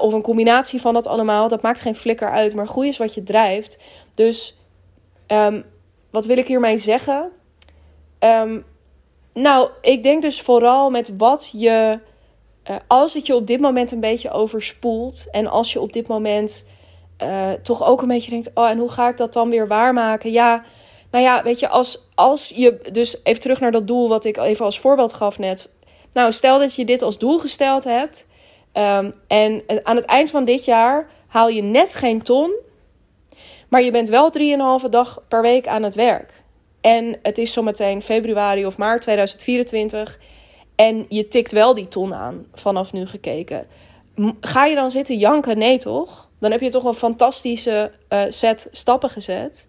Of 0.00 0.12
een 0.12 0.22
combinatie 0.22 0.80
van 0.80 0.94
dat 0.94 1.06
allemaal. 1.06 1.48
Dat 1.48 1.62
maakt 1.62 1.80
geen 1.80 1.94
flikker 1.94 2.30
uit, 2.30 2.54
maar 2.54 2.66
groei 2.66 2.88
is 2.88 2.98
wat 2.98 3.14
je 3.14 3.22
drijft. 3.22 3.78
Dus 4.14 4.56
um, 5.26 5.64
wat 6.10 6.26
wil 6.26 6.36
ik 6.36 6.46
hiermee 6.46 6.78
zeggen? 6.78 7.30
Um, 8.18 8.64
nou, 9.32 9.68
ik 9.80 10.02
denk 10.02 10.22
dus 10.22 10.40
vooral 10.40 10.90
met 10.90 11.16
wat 11.16 11.50
je 11.56 12.00
uh, 12.70 12.76
als 12.86 13.14
het 13.14 13.26
je 13.26 13.34
op 13.34 13.46
dit 13.46 13.60
moment 13.60 13.92
een 13.92 14.00
beetje 14.00 14.30
overspoelt 14.30 15.28
en 15.30 15.46
als 15.46 15.72
je 15.72 15.80
op 15.80 15.92
dit 15.92 16.08
moment 16.08 16.64
uh, 17.22 17.50
toch 17.52 17.84
ook 17.84 18.02
een 18.02 18.08
beetje 18.08 18.30
denkt: 18.30 18.50
oh, 18.54 18.68
en 18.68 18.78
hoe 18.78 18.90
ga 18.90 19.08
ik 19.08 19.16
dat 19.16 19.32
dan 19.32 19.50
weer 19.50 19.68
waarmaken? 19.68 20.30
Ja, 20.30 20.64
nou 21.10 21.24
ja, 21.24 21.42
weet 21.42 21.58
je, 21.58 21.68
als, 21.68 22.08
als 22.14 22.52
je 22.54 22.80
dus 22.92 23.16
even 23.22 23.40
terug 23.40 23.60
naar 23.60 23.72
dat 23.72 23.86
doel 23.86 24.08
wat 24.08 24.24
ik 24.24 24.36
even 24.36 24.64
als 24.64 24.80
voorbeeld 24.80 25.12
gaf 25.12 25.38
net. 25.38 25.68
Nou, 26.12 26.32
stel 26.32 26.58
dat 26.58 26.74
je 26.74 26.84
dit 26.84 27.02
als 27.02 27.18
doel 27.18 27.38
gesteld 27.38 27.84
hebt 27.84 28.26
um, 28.74 29.14
en 29.26 29.62
aan 29.82 29.96
het 29.96 30.04
eind 30.04 30.30
van 30.30 30.44
dit 30.44 30.64
jaar 30.64 31.10
haal 31.26 31.48
je 31.48 31.62
net 31.62 31.94
geen 31.94 32.22
ton, 32.22 32.54
maar 33.68 33.82
je 33.82 33.90
bent 33.90 34.08
wel 34.08 34.32
3,5 34.82 34.88
dag 34.90 35.22
per 35.28 35.42
week 35.42 35.66
aan 35.66 35.82
het 35.82 35.94
werk. 35.94 36.42
En 36.80 37.18
het 37.22 37.38
is 37.38 37.52
zometeen 37.52 38.02
februari 38.02 38.66
of 38.66 38.78
maart 38.78 39.02
2024 39.02 40.18
en 40.74 41.06
je 41.08 41.28
tikt 41.28 41.52
wel 41.52 41.74
die 41.74 41.88
ton 41.88 42.14
aan 42.14 42.46
vanaf 42.54 42.92
nu 42.92 43.06
gekeken. 43.06 43.66
Ga 44.40 44.64
je 44.64 44.74
dan 44.74 44.90
zitten 44.90 45.16
janken? 45.18 45.58
Nee, 45.58 45.78
toch? 45.78 46.28
Dan 46.38 46.50
heb 46.50 46.60
je 46.60 46.70
toch 46.70 46.84
een 46.84 46.94
fantastische 46.94 47.92
uh, 48.08 48.22
set 48.28 48.68
stappen 48.70 49.10
gezet. 49.10 49.68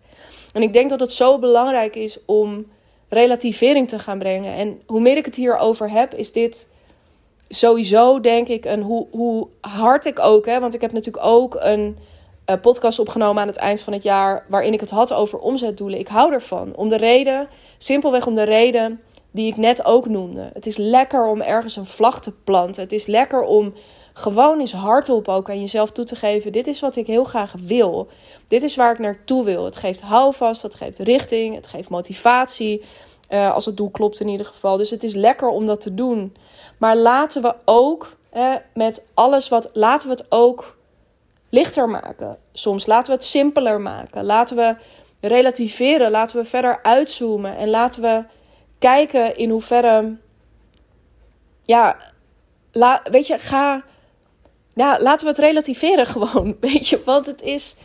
En 0.53 0.61
ik 0.61 0.73
denk 0.73 0.89
dat 0.89 0.99
het 0.99 1.13
zo 1.13 1.39
belangrijk 1.39 1.95
is 1.95 2.17
om 2.25 2.65
relativering 3.09 3.87
te 3.87 3.99
gaan 3.99 4.19
brengen. 4.19 4.53
En 4.53 4.81
hoe 4.85 5.01
meer 5.01 5.17
ik 5.17 5.25
het 5.25 5.35
hierover 5.35 5.91
heb, 5.91 6.13
is 6.13 6.31
dit 6.31 6.69
sowieso, 7.49 8.19
denk 8.19 8.47
ik, 8.47 8.65
een 8.65 8.81
hoe, 8.81 9.07
hoe 9.11 9.47
hard 9.61 10.05
ik 10.05 10.19
ook, 10.19 10.45
hè, 10.45 10.59
want 10.59 10.73
ik 10.73 10.81
heb 10.81 10.91
natuurlijk 10.91 11.25
ook 11.25 11.57
een 11.59 11.97
uh, 12.49 12.55
podcast 12.61 12.99
opgenomen 12.99 13.41
aan 13.41 13.47
het 13.47 13.57
eind 13.57 13.81
van 13.81 13.93
het 13.93 14.03
jaar, 14.03 14.45
waarin 14.49 14.73
ik 14.73 14.79
het 14.79 14.89
had 14.89 15.13
over 15.13 15.39
omzetdoelen. 15.39 15.99
Ik 15.99 16.07
hou 16.07 16.33
ervan. 16.33 16.75
Om 16.75 16.89
de 16.89 16.97
reden, 16.97 17.47
simpelweg 17.77 18.27
om 18.27 18.35
de 18.35 18.43
reden 18.43 19.01
die 19.33 19.47
ik 19.47 19.57
net 19.57 19.85
ook 19.85 20.07
noemde. 20.07 20.49
Het 20.53 20.65
is 20.65 20.77
lekker 20.77 21.27
om 21.27 21.41
ergens 21.41 21.75
een 21.75 21.85
vlag 21.85 22.21
te 22.21 22.31
planten. 22.31 22.83
Het 22.83 22.91
is 22.91 23.05
lekker 23.05 23.41
om 23.41 23.73
gewoon 24.13 24.59
eens 24.59 24.73
hardop 24.73 25.27
ook 25.27 25.49
aan 25.49 25.59
jezelf 25.59 25.91
toe 25.91 26.05
te 26.05 26.15
geven: 26.15 26.51
dit 26.51 26.67
is 26.67 26.79
wat 26.79 26.95
ik 26.95 27.07
heel 27.07 27.23
graag 27.23 27.53
wil. 27.65 28.07
Dit 28.47 28.63
is 28.63 28.75
waar 28.75 28.91
ik 28.91 28.99
naartoe 28.99 29.43
wil. 29.43 29.65
Het 29.65 29.75
geeft 29.75 30.01
houvast, 30.01 30.61
het 30.61 30.75
geeft 30.75 30.99
richting, 30.99 31.55
het 31.55 31.67
geeft 31.67 31.89
motivatie. 31.89 32.83
Uh, 33.29 33.53
als 33.53 33.65
het 33.65 33.77
doel 33.77 33.89
klopt 33.89 34.19
in 34.19 34.27
ieder 34.27 34.45
geval. 34.45 34.77
Dus 34.77 34.89
het 34.89 35.03
is 35.03 35.13
lekker 35.13 35.47
om 35.47 35.65
dat 35.65 35.81
te 35.81 35.93
doen. 35.93 36.35
Maar 36.77 36.97
laten 36.97 37.41
we 37.41 37.55
ook 37.65 38.17
eh, 38.29 38.55
met 38.73 39.07
alles 39.13 39.49
wat. 39.49 39.69
Laten 39.73 40.07
we 40.07 40.13
het 40.13 40.25
ook 40.29 40.77
lichter 41.49 41.89
maken. 41.89 42.37
Soms 42.51 42.85
laten 42.85 43.07
we 43.07 43.17
het 43.17 43.25
simpeler 43.25 43.81
maken. 43.81 44.25
Laten 44.25 44.55
we 44.55 44.75
relativeren. 45.21 46.11
Laten 46.11 46.37
we 46.37 46.45
verder 46.45 46.79
uitzoomen. 46.83 47.57
En 47.57 47.69
laten 47.69 48.01
we 48.01 48.23
kijken 48.83 49.37
in 49.37 49.49
hoeverre. 49.49 50.15
Ja, 51.63 51.97
la, 52.71 53.01
weet 53.11 53.27
je, 53.27 53.37
ga. 53.37 53.83
Ja, 54.73 55.01
laten 55.01 55.25
we 55.25 55.31
het 55.31 55.41
relativeren 55.41 56.07
gewoon. 56.15 56.57
Weet 56.59 56.87
je, 56.87 57.01
want 57.05 57.25
het 57.25 57.41
is. 57.41 57.75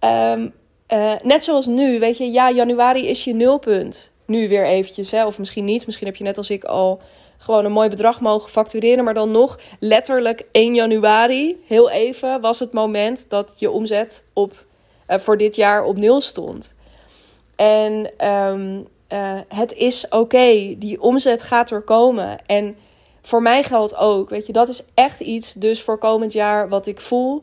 Um, 0.00 0.52
uh, 0.88 1.12
net 1.22 1.44
zoals 1.44 1.66
nu, 1.66 1.98
weet 1.98 2.18
je, 2.18 2.24
ja, 2.24 2.50
januari 2.50 3.06
is 3.06 3.24
je 3.24 3.34
nulpunt. 3.34 4.12
Nu 4.26 4.48
weer 4.48 4.66
eventjes, 4.66 5.10
hè, 5.10 5.26
of 5.26 5.38
misschien 5.38 5.64
niet. 5.64 5.86
Misschien 5.86 6.06
heb 6.06 6.16
je 6.16 6.24
net 6.24 6.38
als 6.38 6.50
ik 6.50 6.64
al 6.64 7.00
gewoon 7.38 7.64
een 7.64 7.72
mooi 7.72 7.88
bedrag 7.88 8.20
mogen 8.20 8.50
factureren. 8.50 9.04
Maar 9.04 9.14
dan 9.14 9.30
nog 9.30 9.58
letterlijk 9.78 10.44
1 10.52 10.74
januari, 10.74 11.64
heel 11.66 11.90
even, 11.90 12.40
was 12.40 12.58
het 12.58 12.72
moment 12.72 13.26
dat 13.28 13.54
je 13.56 13.70
omzet 13.70 14.24
op, 14.32 14.64
uh, 15.08 15.18
voor 15.18 15.36
dit 15.36 15.56
jaar 15.56 15.84
op 15.84 15.96
nul 15.96 16.20
stond. 16.20 16.74
En 17.56 18.26
um, 18.28 18.88
uh, 19.12 19.40
het 19.48 19.72
is 19.72 20.08
oké, 20.08 20.74
die 20.78 21.00
omzet 21.00 21.42
gaat 21.42 21.70
er 21.70 21.82
komen. 21.82 22.46
En 22.46 22.76
voor 23.22 23.42
mij 23.42 23.62
geldt 23.62 23.96
ook, 23.96 24.30
weet 24.30 24.46
je, 24.46 24.52
dat 24.52 24.68
is 24.68 24.84
echt 24.94 25.20
iets 25.20 25.52
dus 25.52 25.82
voor 25.82 25.98
komend 25.98 26.32
jaar 26.32 26.68
wat 26.68 26.86
ik 26.86 27.00
voel. 27.00 27.42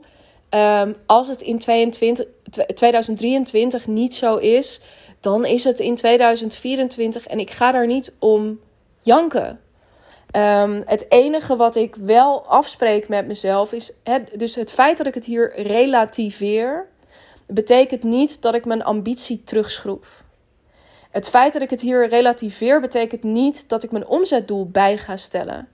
Um, 0.50 0.96
als 1.06 1.28
het 1.28 1.42
in 1.42 1.60
22, 1.60 2.26
2023 2.74 3.88
niet 3.88 4.16
zo 4.16 4.36
is, 4.36 4.82
dan 5.20 5.46
is 5.46 5.64
het 5.64 5.80
in 5.80 5.96
2024 5.96 7.28
en 7.28 7.40
ik 7.40 7.52
ga 7.52 7.72
daar 7.72 7.88
niet 7.88 8.16
om 8.20 8.60
janken. 9.02 9.60
Um, 10.32 10.84
het 10.86 11.06
enige 11.10 11.56
wat 11.56 11.76
ik 11.76 11.96
wel 11.96 12.46
afspreek 12.46 13.08
met 13.08 13.28
mezelf 13.28 13.72
is, 13.72 13.94
het, 14.04 14.40
dus 14.40 14.56
het 14.56 14.72
feit 14.72 14.98
dat 14.98 15.08
ik 15.08 15.14
het 15.14 15.26
hier 15.26 15.62
relativeer, 15.62 16.88
betekent 17.48 18.04
niet 18.04 18.42
dat 18.42 18.56
ik 18.56 18.66
mijn 18.66 18.84
ambitie 18.84 19.44
terugschroef. 19.44 20.26
Het 21.12 21.30
feit 21.30 21.54
dat 21.54 21.62
ik 21.62 21.70
het 21.70 21.82
hier 21.82 22.08
relativeer 22.10 22.82
betekent 22.82 23.24
niet 23.24 23.70
dat 23.70 23.84
ik 23.84 23.92
mijn 23.92 24.08
omzetdoel 24.08 24.70
bij 24.70 24.98
ga 24.98 25.18
stellen. 25.18 25.68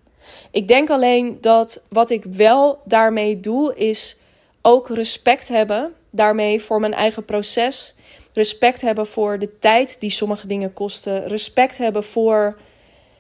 Ik 0.52 0.68
denk 0.68 0.90
alleen 0.90 1.38
dat 1.42 1.84
wat 1.90 2.10
ik 2.10 2.24
wel 2.24 2.82
daarmee 2.86 3.40
doe 3.40 3.76
is 3.76 4.18
ook 4.62 4.90
respect 4.90 5.48
hebben 5.48 5.94
daarmee 6.10 6.62
voor 6.62 6.80
mijn 6.80 6.94
eigen 6.94 7.26
proces 7.26 7.96
Respect 8.34 8.82
hebben 8.82 9.08
voor 9.08 9.40
de 9.40 9.60
tijd 9.60 10.00
die 10.00 10.10
sommige 10.10 10.48
dingen 10.48 10.74
kosten. 10.74 11.28
Respect 11.28 11.78
hebben 11.78 12.04
voor, 12.04 12.58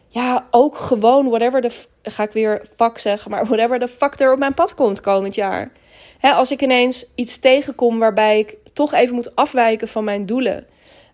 ja, 0.07 0.47
ook 0.51 0.77
gewoon 0.77 1.29
whatever 1.29 1.61
de, 1.61 1.71
ga 2.01 2.23
ik 2.23 2.31
weer 2.31 2.65
fuck 2.75 2.97
zeggen, 2.97 3.31
maar 3.31 3.45
whatever 3.45 3.79
de 3.79 3.87
fuck 3.87 4.19
er 4.19 4.31
op 4.31 4.39
mijn 4.39 4.53
pad 4.53 4.75
komt 4.75 5.01
komend 5.01 5.35
jaar. 5.35 5.71
Als 6.21 6.51
ik 6.51 6.61
ineens 6.61 7.05
iets 7.15 7.37
tegenkom 7.39 7.99
waarbij 7.99 8.39
ik 8.39 8.57
toch 8.73 8.93
even 8.93 9.15
moet 9.15 9.35
afwijken 9.35 9.87
van 9.87 10.03
mijn 10.03 10.25
doelen. 10.25 10.67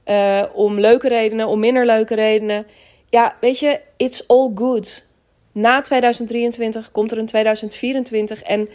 Uh, 0.10 0.44
om 0.54 0.80
leuke 0.80 1.08
redenen, 1.08 1.48
om 1.48 1.60
minder 1.60 1.86
leuke 1.86 2.16
redenen. 2.16 2.68
Ja, 3.10 3.36
weet 3.42 3.60
je, 3.60 3.80
it's 3.98 4.24
all 4.28 4.52
good. 4.56 5.08
Na 5.52 5.82
2023 5.82 6.92
komt 6.92 7.12
er 7.12 7.18
een 7.18 7.26
2024 7.26 8.42
en 8.42 8.70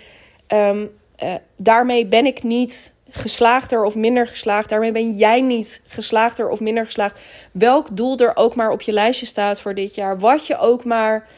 um, 0.49 0.91
uh, 1.23 1.35
daarmee 1.57 2.07
ben 2.07 2.27
ik 2.27 2.43
niet 2.43 2.95
geslaagder 3.11 3.85
of 3.85 3.95
minder 3.95 4.27
geslaagd. 4.27 4.69
Daarmee 4.69 4.93
ben 4.93 5.13
jij 5.13 5.41
niet 5.41 5.83
geslaagder 5.87 6.49
of 6.49 6.61
minder 6.61 6.85
geslaagd. 6.85 7.21
Welk 7.53 7.97
doel 7.97 8.19
er 8.19 8.37
ook 8.37 8.55
maar 8.55 8.71
op 8.71 8.83
je 8.83 8.93
lijstje 8.93 9.27
staat 9.27 9.61
voor 9.61 9.75
dit 9.75 9.95
jaar. 9.95 10.19
Wat 10.19 10.47
je 10.47 10.59
ook 10.59 10.85
maar 10.85 11.29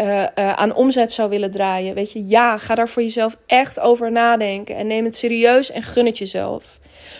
uh, 0.00 0.24
aan 0.34 0.74
omzet 0.74 1.12
zou 1.12 1.28
willen 1.28 1.50
draaien. 1.50 1.94
Weet 1.94 2.12
je, 2.12 2.26
ja, 2.26 2.58
ga 2.58 2.74
daar 2.74 2.88
voor 2.88 3.02
jezelf 3.02 3.36
echt 3.46 3.80
over 3.80 4.12
nadenken. 4.12 4.76
En 4.76 4.86
neem 4.86 5.04
het 5.04 5.16
serieus 5.16 5.70
en 5.70 5.82
gun 5.82 6.06
het 6.06 6.18
jezelf. 6.18 6.78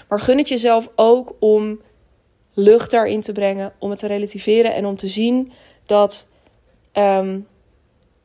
Maar 0.09 0.20
gun 0.20 0.38
het 0.38 0.49
jezelf 0.49 0.88
ook 0.96 1.35
om 1.38 1.81
lucht 2.62 2.90
daarin 2.90 3.20
te 3.20 3.33
brengen. 3.33 3.73
Om 3.79 3.90
het 3.90 3.99
te 3.99 4.07
relativeren 4.07 4.75
en 4.75 4.87
om 4.87 4.96
te 4.96 5.09
zien 5.09 5.53
dat 5.87 6.29
um, 6.92 7.46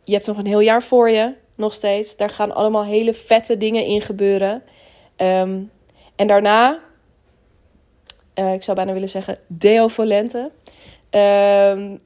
je 0.04 0.13
hebt 0.13 0.28
nog 0.28 0.38
een 0.38 0.45
heel 0.45 0.60
jaar 0.60 0.84
voor 0.84 1.10
je. 1.10 1.34
Nog 1.56 1.74
steeds. 1.74 2.17
Daar 2.17 2.30
gaan 2.30 2.56
allemaal 2.56 2.86
hele 2.86 3.13
vette 3.13 3.58
dingen 3.58 3.86
in 3.86 4.02
gebeuren. 4.02 4.63
Um, 5.17 5.71
en 6.15 6.28
daarna, 6.28 6.80
uh, 8.36 8.54
ik 8.54 8.63
zou 8.63 8.78
bijna 8.78 8.93
willen 8.93 9.10
zeggen, 9.10 9.39
Deo 9.48 9.88
Volente. 9.88 10.52
Um, 11.12 12.00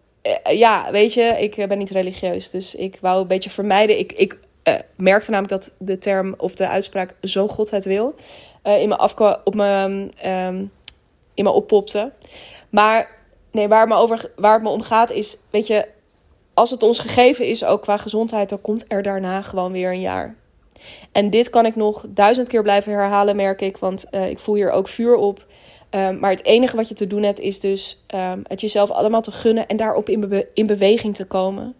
ja, 0.43 0.91
weet 0.91 1.13
je, 1.13 1.35
ik 1.39 1.67
ben 1.67 1.77
niet 1.77 1.89
religieus, 1.89 2.49
dus 2.49 2.75
ik 2.75 2.97
wou 3.01 3.21
een 3.21 3.27
beetje 3.27 3.49
vermijden. 3.49 3.99
Ik, 3.99 4.11
ik 4.11 4.39
uh, 4.63 4.73
merkte 4.97 5.31
namelijk 5.31 5.61
dat 5.61 5.75
de 5.77 5.97
term 5.97 6.33
of 6.37 6.53
de 6.53 6.67
uitspraak 6.67 7.15
zo 7.21 7.47
God 7.47 7.71
het 7.71 7.85
wil 7.85 8.15
in 8.63 8.89
me 8.89 8.97
afkwam, 8.97 9.35
op 9.43 9.59
um, 9.59 10.71
in 11.33 11.43
me 11.43 11.49
oppopte. 11.49 12.11
Maar 12.69 13.17
nee, 13.51 13.67
waar 13.67 13.79
het, 13.79 13.89
me 13.89 13.95
over, 13.95 14.31
waar 14.35 14.53
het 14.53 14.63
me 14.63 14.69
om 14.69 14.81
gaat 14.81 15.11
is, 15.11 15.37
weet 15.49 15.67
je, 15.67 15.87
als 16.53 16.71
het 16.71 16.83
ons 16.83 16.99
gegeven 16.99 17.45
is, 17.45 17.63
ook 17.63 17.81
qua 17.81 17.97
gezondheid, 17.97 18.49
dan 18.49 18.61
komt 18.61 18.85
er 18.87 19.01
daarna 19.01 19.41
gewoon 19.41 19.71
weer 19.71 19.91
een 19.91 20.01
jaar. 20.01 20.35
En 21.11 21.29
dit 21.29 21.49
kan 21.49 21.65
ik 21.65 21.75
nog 21.75 22.05
duizend 22.09 22.47
keer 22.47 22.63
blijven 22.63 22.91
herhalen, 22.91 23.35
merk 23.35 23.61
ik, 23.61 23.77
want 23.77 24.05
uh, 24.11 24.29
ik 24.29 24.39
voel 24.39 24.55
hier 24.55 24.71
ook 24.71 24.87
vuur 24.87 25.15
op. 25.15 25.45
Um, 25.91 26.19
maar 26.19 26.31
het 26.31 26.45
enige 26.45 26.75
wat 26.75 26.87
je 26.87 26.93
te 26.93 27.07
doen 27.07 27.23
hebt, 27.23 27.39
is 27.39 27.59
dus 27.59 28.03
um, 28.15 28.41
het 28.47 28.61
jezelf 28.61 28.89
allemaal 28.89 29.21
te 29.21 29.31
gunnen 29.31 29.67
en 29.67 29.77
daarop 29.77 30.09
in, 30.09 30.19
be 30.19 30.47
in 30.53 30.67
beweging 30.67 31.15
te 31.15 31.25
komen. 31.25 31.75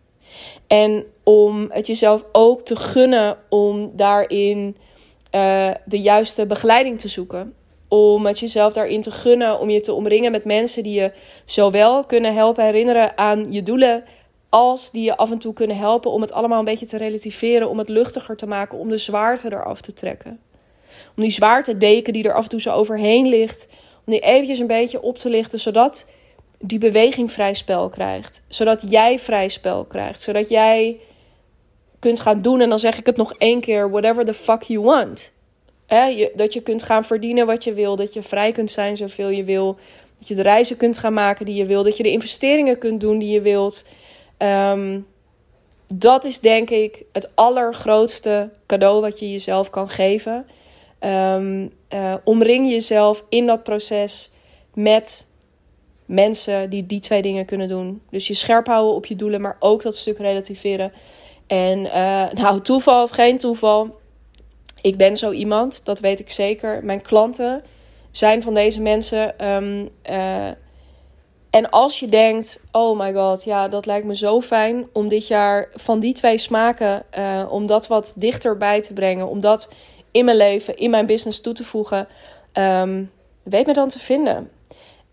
En 0.68 1.06
om 1.24 1.68
het 1.72 1.88
jezelf 1.88 2.26
ook 2.32 2.62
te 2.62 2.76
gunnen 2.76 3.38
om 3.50 3.92
daarin 3.96 4.78
uh, 5.36 5.70
de 5.86 6.02
juiste 6.02 6.46
begeleiding 6.46 7.00
te 7.00 7.08
zoeken. 7.08 7.54
Om 7.90 8.26
het 8.26 8.40
jezelf 8.40 8.74
daarin 8.74 9.02
te 9.02 9.12
gunnen, 9.12 9.60
om 9.60 9.70
je 9.70 9.82
te 9.82 9.94
omringen 9.94 10.32
met 10.32 10.46
mensen 10.46 10.84
die 10.84 11.02
je 11.02 11.12
zowel 11.46 12.04
kunnen 12.04 12.34
helpen 12.34 12.66
herinneren 12.66 13.18
aan 13.18 13.52
je 13.52 13.64
doelen 13.64 14.04
als 14.50 14.92
die 14.92 15.04
je 15.04 15.18
af 15.18 15.32
en 15.32 15.38
toe 15.38 15.54
kunnen 15.54 15.78
helpen 15.78 16.12
om 16.12 16.22
het 16.22 16.32
allemaal 16.32 16.60
een 16.60 16.66
beetje 16.66 16.86
te 16.86 16.98
relativeren, 16.98 17.70
om 17.70 17.78
het 17.78 17.90
luchtiger 17.90 18.36
te 18.36 18.48
maken, 18.48 18.78
om 18.78 18.90
de 18.90 18.98
zwaarte 18.98 19.52
eraf 19.52 19.82
te 19.82 19.94
trekken. 19.94 20.40
Om 21.16 21.24
die 21.24 21.32
zwaarte 21.32 21.78
deken 21.78 22.14
die 22.14 22.24
er 22.24 22.34
af 22.34 22.44
en 22.44 22.50
toe 22.50 22.62
zo 22.62 22.72
overheen 22.72 23.28
ligt, 23.28 23.68
om 24.06 24.14
die 24.14 24.20
eventjes 24.20 24.60
een 24.60 24.68
beetje 24.68 25.02
op 25.02 25.18
te 25.18 25.30
lichten, 25.30 25.60
zodat 25.60 26.08
die 26.60 26.80
beweging 26.80 27.32
vrij 27.32 27.54
spel 27.54 27.90
krijgt. 27.90 28.44
Zodat 28.48 28.84
jij 28.90 29.20
vrij 29.20 29.48
spel 29.48 29.86
krijgt. 29.86 30.22
Zodat 30.22 30.50
jij 30.50 31.00
kunt 32.00 32.20
gaan 32.20 32.42
doen, 32.42 32.62
en 32.62 32.70
dan 32.70 32.80
zeg 32.80 32.98
ik 32.98 33.06
het 33.06 33.18
nog 33.18 33.34
één 33.34 33.60
keer, 33.60 33.90
whatever 33.90 34.26
the 34.26 34.34
fuck 34.34 34.62
you 34.62 34.84
want. 34.84 35.34
Dat 36.36 36.54
je 36.54 36.62
kunt 36.64 36.84
gaan 36.84 37.04
verdienen 37.04 37.46
wat 37.46 37.64
je 37.64 37.74
wil, 37.74 37.96
dat 37.96 38.14
je 38.14 38.24
vrij 38.24 38.52
kunt 38.52 38.72
zijn 38.72 38.98
zoveel 38.98 39.30
je 39.30 39.44
wil, 39.44 39.78
dat 40.18 40.28
je 40.28 40.36
de 40.36 40.42
reizen 40.42 40.78
kunt 40.78 40.98
gaan 40.98 41.14
maken 41.14 41.46
die 41.46 41.56
je 41.56 41.66
wil, 41.66 41.84
dat 41.84 41.98
je 41.98 42.04
de 42.04 42.12
investeringen 42.12 42.78
kunt 42.78 43.02
doen 43.02 43.20
die 43.20 43.30
je 43.30 43.42
wilt. 43.42 43.86
Um, 44.38 45.08
dat 45.94 46.24
is 46.24 46.40
denk 46.40 46.70
ik 46.70 47.04
het 47.12 47.30
allergrootste 47.36 48.50
cadeau 48.66 49.02
wat 49.02 49.20
je 49.20 49.32
jezelf 49.32 49.70
kan 49.70 49.90
geven. 49.90 50.46
Um, 51.00 51.72
uh, 51.94 52.14
omring 52.24 52.70
jezelf 52.70 53.24
in 53.30 53.46
dat 53.46 53.64
proces 53.64 54.32
met 54.74 55.28
mensen 56.06 56.70
die 56.70 56.86
die 56.86 57.00
twee 57.00 57.22
dingen 57.22 57.46
kunnen 57.46 57.68
doen. 57.68 58.02
Dus 58.10 58.28
je 58.28 58.34
scherp 58.34 58.68
houden 58.68 58.96
op 58.96 59.06
je 59.06 59.16
doelen, 59.16 59.42
maar 59.42 59.58
ook 59.60 59.82
dat 59.82 59.96
stuk 59.96 60.18
relativeren. 60.18 60.92
En 61.48 61.80
uh, 61.80 62.32
nou, 62.32 62.62
toeval 62.62 63.04
of 63.04 63.10
geen 63.10 63.38
toeval. 63.38 63.99
Ik 64.82 64.98
ben 64.98 65.18
zo 65.18 65.32
iemand, 65.32 65.86
dat 65.86 66.00
weet 66.00 66.20
ik 66.20 66.32
zeker. 66.32 66.84
Mijn 66.84 67.02
klanten 67.02 67.64
zijn 68.12 68.42
van 68.42 68.54
deze 68.54 68.82
mensen. 68.82 69.48
Um, 69.54 69.90
uh, 70.10 70.48
en 71.50 71.70
als 71.70 72.00
je 72.00 72.08
denkt, 72.08 72.64
oh 72.72 73.00
my 73.00 73.14
god, 73.14 73.44
ja, 73.44 73.68
dat 73.68 73.86
lijkt 73.86 74.06
me 74.06 74.16
zo 74.16 74.42
fijn 74.42 74.88
om 74.94 75.08
dit 75.08 75.28
jaar 75.28 75.70
van 75.74 76.00
die 76.00 76.14
twee 76.14 76.38
smaken, 76.38 77.04
uh, 77.18 77.46
om 77.50 77.66
dat 77.66 77.88
wat 77.88 78.14
dichterbij 78.16 78.82
te 78.82 78.94
brengen, 78.94 79.28
om 79.28 79.40
dat 79.40 79.74
in 80.12 80.26
mijn 80.26 80.38
leven, 80.38 80.78
in 80.78 80.90
mijn 80.90 81.06
business 81.06 81.42
toe 81.42 81.54
te 81.54 81.64
voegen, 81.64 82.08
um, 82.54 83.12
weet 83.44 83.66
me 83.66 83.74
dan 83.74 83.90
te 83.90 84.00
vinden. 84.00 84.50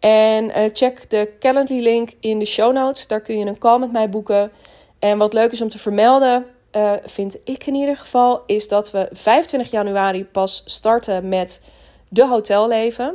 En 0.01 0.45
uh, 0.45 0.65
check 0.73 1.11
de 1.11 1.33
Calendly 1.39 1.81
link 1.81 2.11
in 2.21 2.39
de 2.39 2.45
show 2.45 2.73
notes, 2.73 3.07
daar 3.07 3.21
kun 3.21 3.39
je 3.39 3.47
een 3.47 3.59
call 3.59 3.79
met 3.79 3.93
mij 3.93 4.09
boeken. 4.09 4.51
En 4.99 5.19
wat 5.19 5.33
leuk 5.33 5.53
is 5.53 5.61
om 5.61 5.69
te 5.69 5.79
vermelden, 5.79 6.47
uh, 6.77 6.93
vind 7.05 7.37
ik 7.45 7.67
in 7.67 7.75
ieder 7.75 7.97
geval, 7.97 8.43
is 8.47 8.69
dat 8.69 8.91
we 8.91 9.09
25 9.13 9.71
januari 9.71 10.25
pas 10.25 10.63
starten 10.67 11.29
met 11.29 11.61
de 12.09 12.27
hotelleven. 12.27 13.15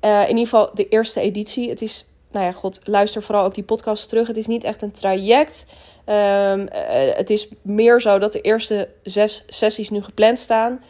in 0.00 0.28
ieder 0.28 0.44
geval 0.44 0.70
de 0.74 0.88
eerste 0.88 1.20
editie. 1.20 1.68
Het 1.68 1.82
is 1.82 2.08
nou 2.34 2.46
ja, 2.46 2.52
god, 2.52 2.80
luister 2.84 3.22
vooral 3.22 3.44
ook 3.44 3.54
die 3.54 3.64
podcast 3.64 4.08
terug. 4.08 4.26
Het 4.26 4.36
is 4.36 4.46
niet 4.46 4.64
echt 4.64 4.82
een 4.82 4.92
traject. 4.92 5.66
Um, 6.06 6.68
het 7.16 7.30
is 7.30 7.48
meer 7.62 8.00
zo 8.00 8.18
dat 8.18 8.32
de 8.32 8.40
eerste 8.40 8.88
zes 9.02 9.44
sessies 9.46 9.90
nu 9.90 10.02
gepland 10.02 10.38
staan. 10.38 10.80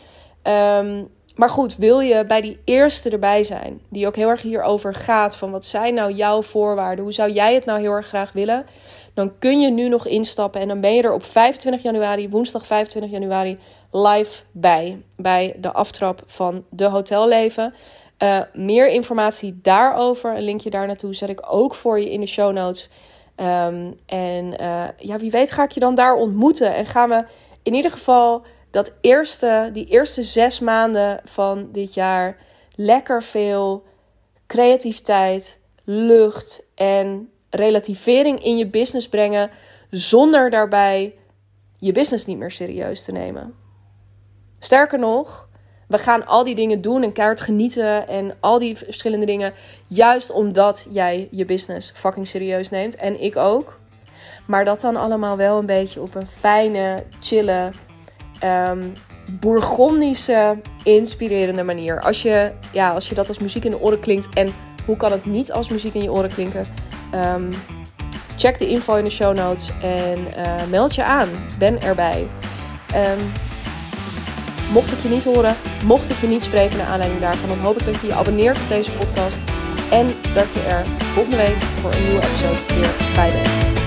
Um, 0.82 1.08
maar 1.34 1.48
goed, 1.48 1.76
wil 1.76 2.00
je 2.00 2.26
bij 2.26 2.40
die 2.40 2.58
eerste 2.64 3.10
erbij 3.10 3.44
zijn, 3.44 3.80
die 3.88 4.06
ook 4.06 4.16
heel 4.16 4.28
erg 4.28 4.42
hierover 4.42 4.94
gaat, 4.94 5.36
van 5.36 5.50
wat 5.50 5.66
zijn 5.66 5.94
nou 5.94 6.12
jouw 6.12 6.42
voorwaarden, 6.42 7.04
hoe 7.04 7.12
zou 7.12 7.30
jij 7.30 7.54
het 7.54 7.64
nou 7.64 7.80
heel 7.80 7.92
erg 7.92 8.06
graag 8.06 8.32
willen, 8.32 8.66
dan 9.14 9.38
kun 9.38 9.60
je 9.60 9.70
nu 9.70 9.88
nog 9.88 10.06
instappen 10.06 10.60
en 10.60 10.68
dan 10.68 10.80
ben 10.80 10.94
je 10.94 11.02
er 11.02 11.12
op 11.12 11.24
25 11.24 11.82
januari, 11.82 12.28
woensdag 12.28 12.66
25 12.66 13.10
januari, 13.10 13.58
live 13.90 14.42
bij, 14.52 15.02
bij 15.16 15.56
de 15.58 15.72
aftrap 15.72 16.22
van 16.26 16.64
de 16.70 16.84
hotelleven. 16.84 17.74
Uh, 18.18 18.40
meer 18.52 18.88
informatie 18.88 19.58
daarover, 19.62 20.36
een 20.36 20.42
linkje 20.42 20.70
daar 20.70 20.86
naartoe, 20.86 21.14
zet 21.14 21.28
ik 21.28 21.42
ook 21.48 21.74
voor 21.74 22.00
je 22.00 22.10
in 22.10 22.20
de 22.20 22.26
show 22.26 22.52
notes. 22.52 22.90
Um, 23.36 23.94
en 24.06 24.56
uh, 24.60 24.84
ja, 24.96 25.16
wie 25.16 25.30
weet 25.30 25.50
ga 25.50 25.62
ik 25.62 25.70
je 25.70 25.80
dan 25.80 25.94
daar 25.94 26.14
ontmoeten. 26.14 26.74
En 26.74 26.86
gaan 26.86 27.08
we 27.08 27.24
in 27.62 27.74
ieder 27.74 27.90
geval 27.90 28.42
dat 28.70 28.92
eerste, 29.00 29.70
die 29.72 29.86
eerste 29.86 30.22
zes 30.22 30.60
maanden 30.60 31.20
van 31.24 31.68
dit 31.72 31.94
jaar 31.94 32.36
lekker 32.74 33.22
veel 33.22 33.82
creativiteit, 34.46 35.60
lucht 35.84 36.68
en 36.74 37.28
relativering 37.54 38.44
in 38.44 38.56
je 38.56 38.66
business 38.66 39.08
brengen. 39.08 39.50
Zonder 39.90 40.50
daarbij 40.50 41.14
je 41.78 41.92
business 41.92 42.26
niet 42.26 42.38
meer 42.38 42.50
serieus 42.50 43.04
te 43.04 43.12
nemen. 43.12 43.54
Sterker 44.58 44.98
nog, 44.98 45.48
we 45.88 45.98
gaan 45.98 46.26
al 46.26 46.44
die 46.44 46.54
dingen 46.54 46.80
doen 46.80 47.02
en 47.02 47.12
keihard 47.12 47.40
genieten 47.40 48.08
en 48.08 48.36
al 48.40 48.58
die 48.58 48.76
verschillende 48.76 49.26
dingen. 49.26 49.52
Juist 49.86 50.30
omdat 50.30 50.86
jij 50.90 51.28
je 51.30 51.44
business 51.44 51.92
fucking 51.94 52.26
serieus 52.26 52.70
neemt. 52.70 52.96
En 52.96 53.20
ik 53.20 53.36
ook. 53.36 53.78
Maar 54.46 54.64
dat 54.64 54.80
dan 54.80 54.96
allemaal 54.96 55.36
wel 55.36 55.58
een 55.58 55.66
beetje 55.66 56.00
op 56.00 56.14
een 56.14 56.26
fijne, 56.26 57.04
chille, 57.20 57.70
um, 58.44 58.92
bourgondische, 59.40 60.60
inspirerende 60.82 61.62
manier. 61.62 62.00
Als 62.00 62.22
je, 62.22 62.52
ja, 62.72 62.92
als 62.92 63.08
je 63.08 63.14
dat 63.14 63.28
als 63.28 63.38
muziek 63.38 63.64
in 63.64 63.70
de 63.70 63.80
oren 63.80 64.00
klinkt. 64.00 64.28
En 64.34 64.54
hoe 64.86 64.96
kan 64.96 65.12
het 65.12 65.24
niet 65.24 65.52
als 65.52 65.68
muziek 65.68 65.94
in 65.94 66.02
je 66.02 66.12
oren 66.12 66.34
klinken? 66.34 66.66
Um, 67.14 67.50
check 68.36 68.58
de 68.58 68.68
info 68.68 68.94
in 68.94 69.04
de 69.04 69.10
show 69.10 69.36
notes 69.36 69.70
en 69.82 70.18
uh, 70.18 70.64
meld 70.70 70.94
je 70.94 71.04
aan. 71.04 71.28
Ben 71.58 71.82
erbij. 71.82 72.26
Um, 72.94 73.32
Mocht 74.72 74.92
ik 74.92 74.98
je 74.98 75.08
niet 75.08 75.24
horen, 75.24 75.56
mocht 75.84 76.10
ik 76.10 76.16
je 76.16 76.26
niet 76.26 76.44
spreken 76.44 76.78
naar 76.78 76.86
aanleiding 76.86 77.20
daarvan, 77.20 77.48
dan 77.48 77.58
hoop 77.58 77.78
ik 77.78 77.84
dat 77.84 78.00
je 78.00 78.06
je 78.06 78.14
abonneert 78.14 78.58
op 78.58 78.68
deze 78.68 78.92
podcast. 78.92 79.40
En 79.90 80.06
dat 80.06 80.52
je 80.52 80.60
er 80.60 80.84
volgende 81.12 81.36
week 81.36 81.62
voor 81.80 81.92
een 81.92 82.04
nieuwe 82.04 82.26
episode 82.26 82.74
weer 82.74 83.14
bij 83.14 83.30
bent. 83.30 83.83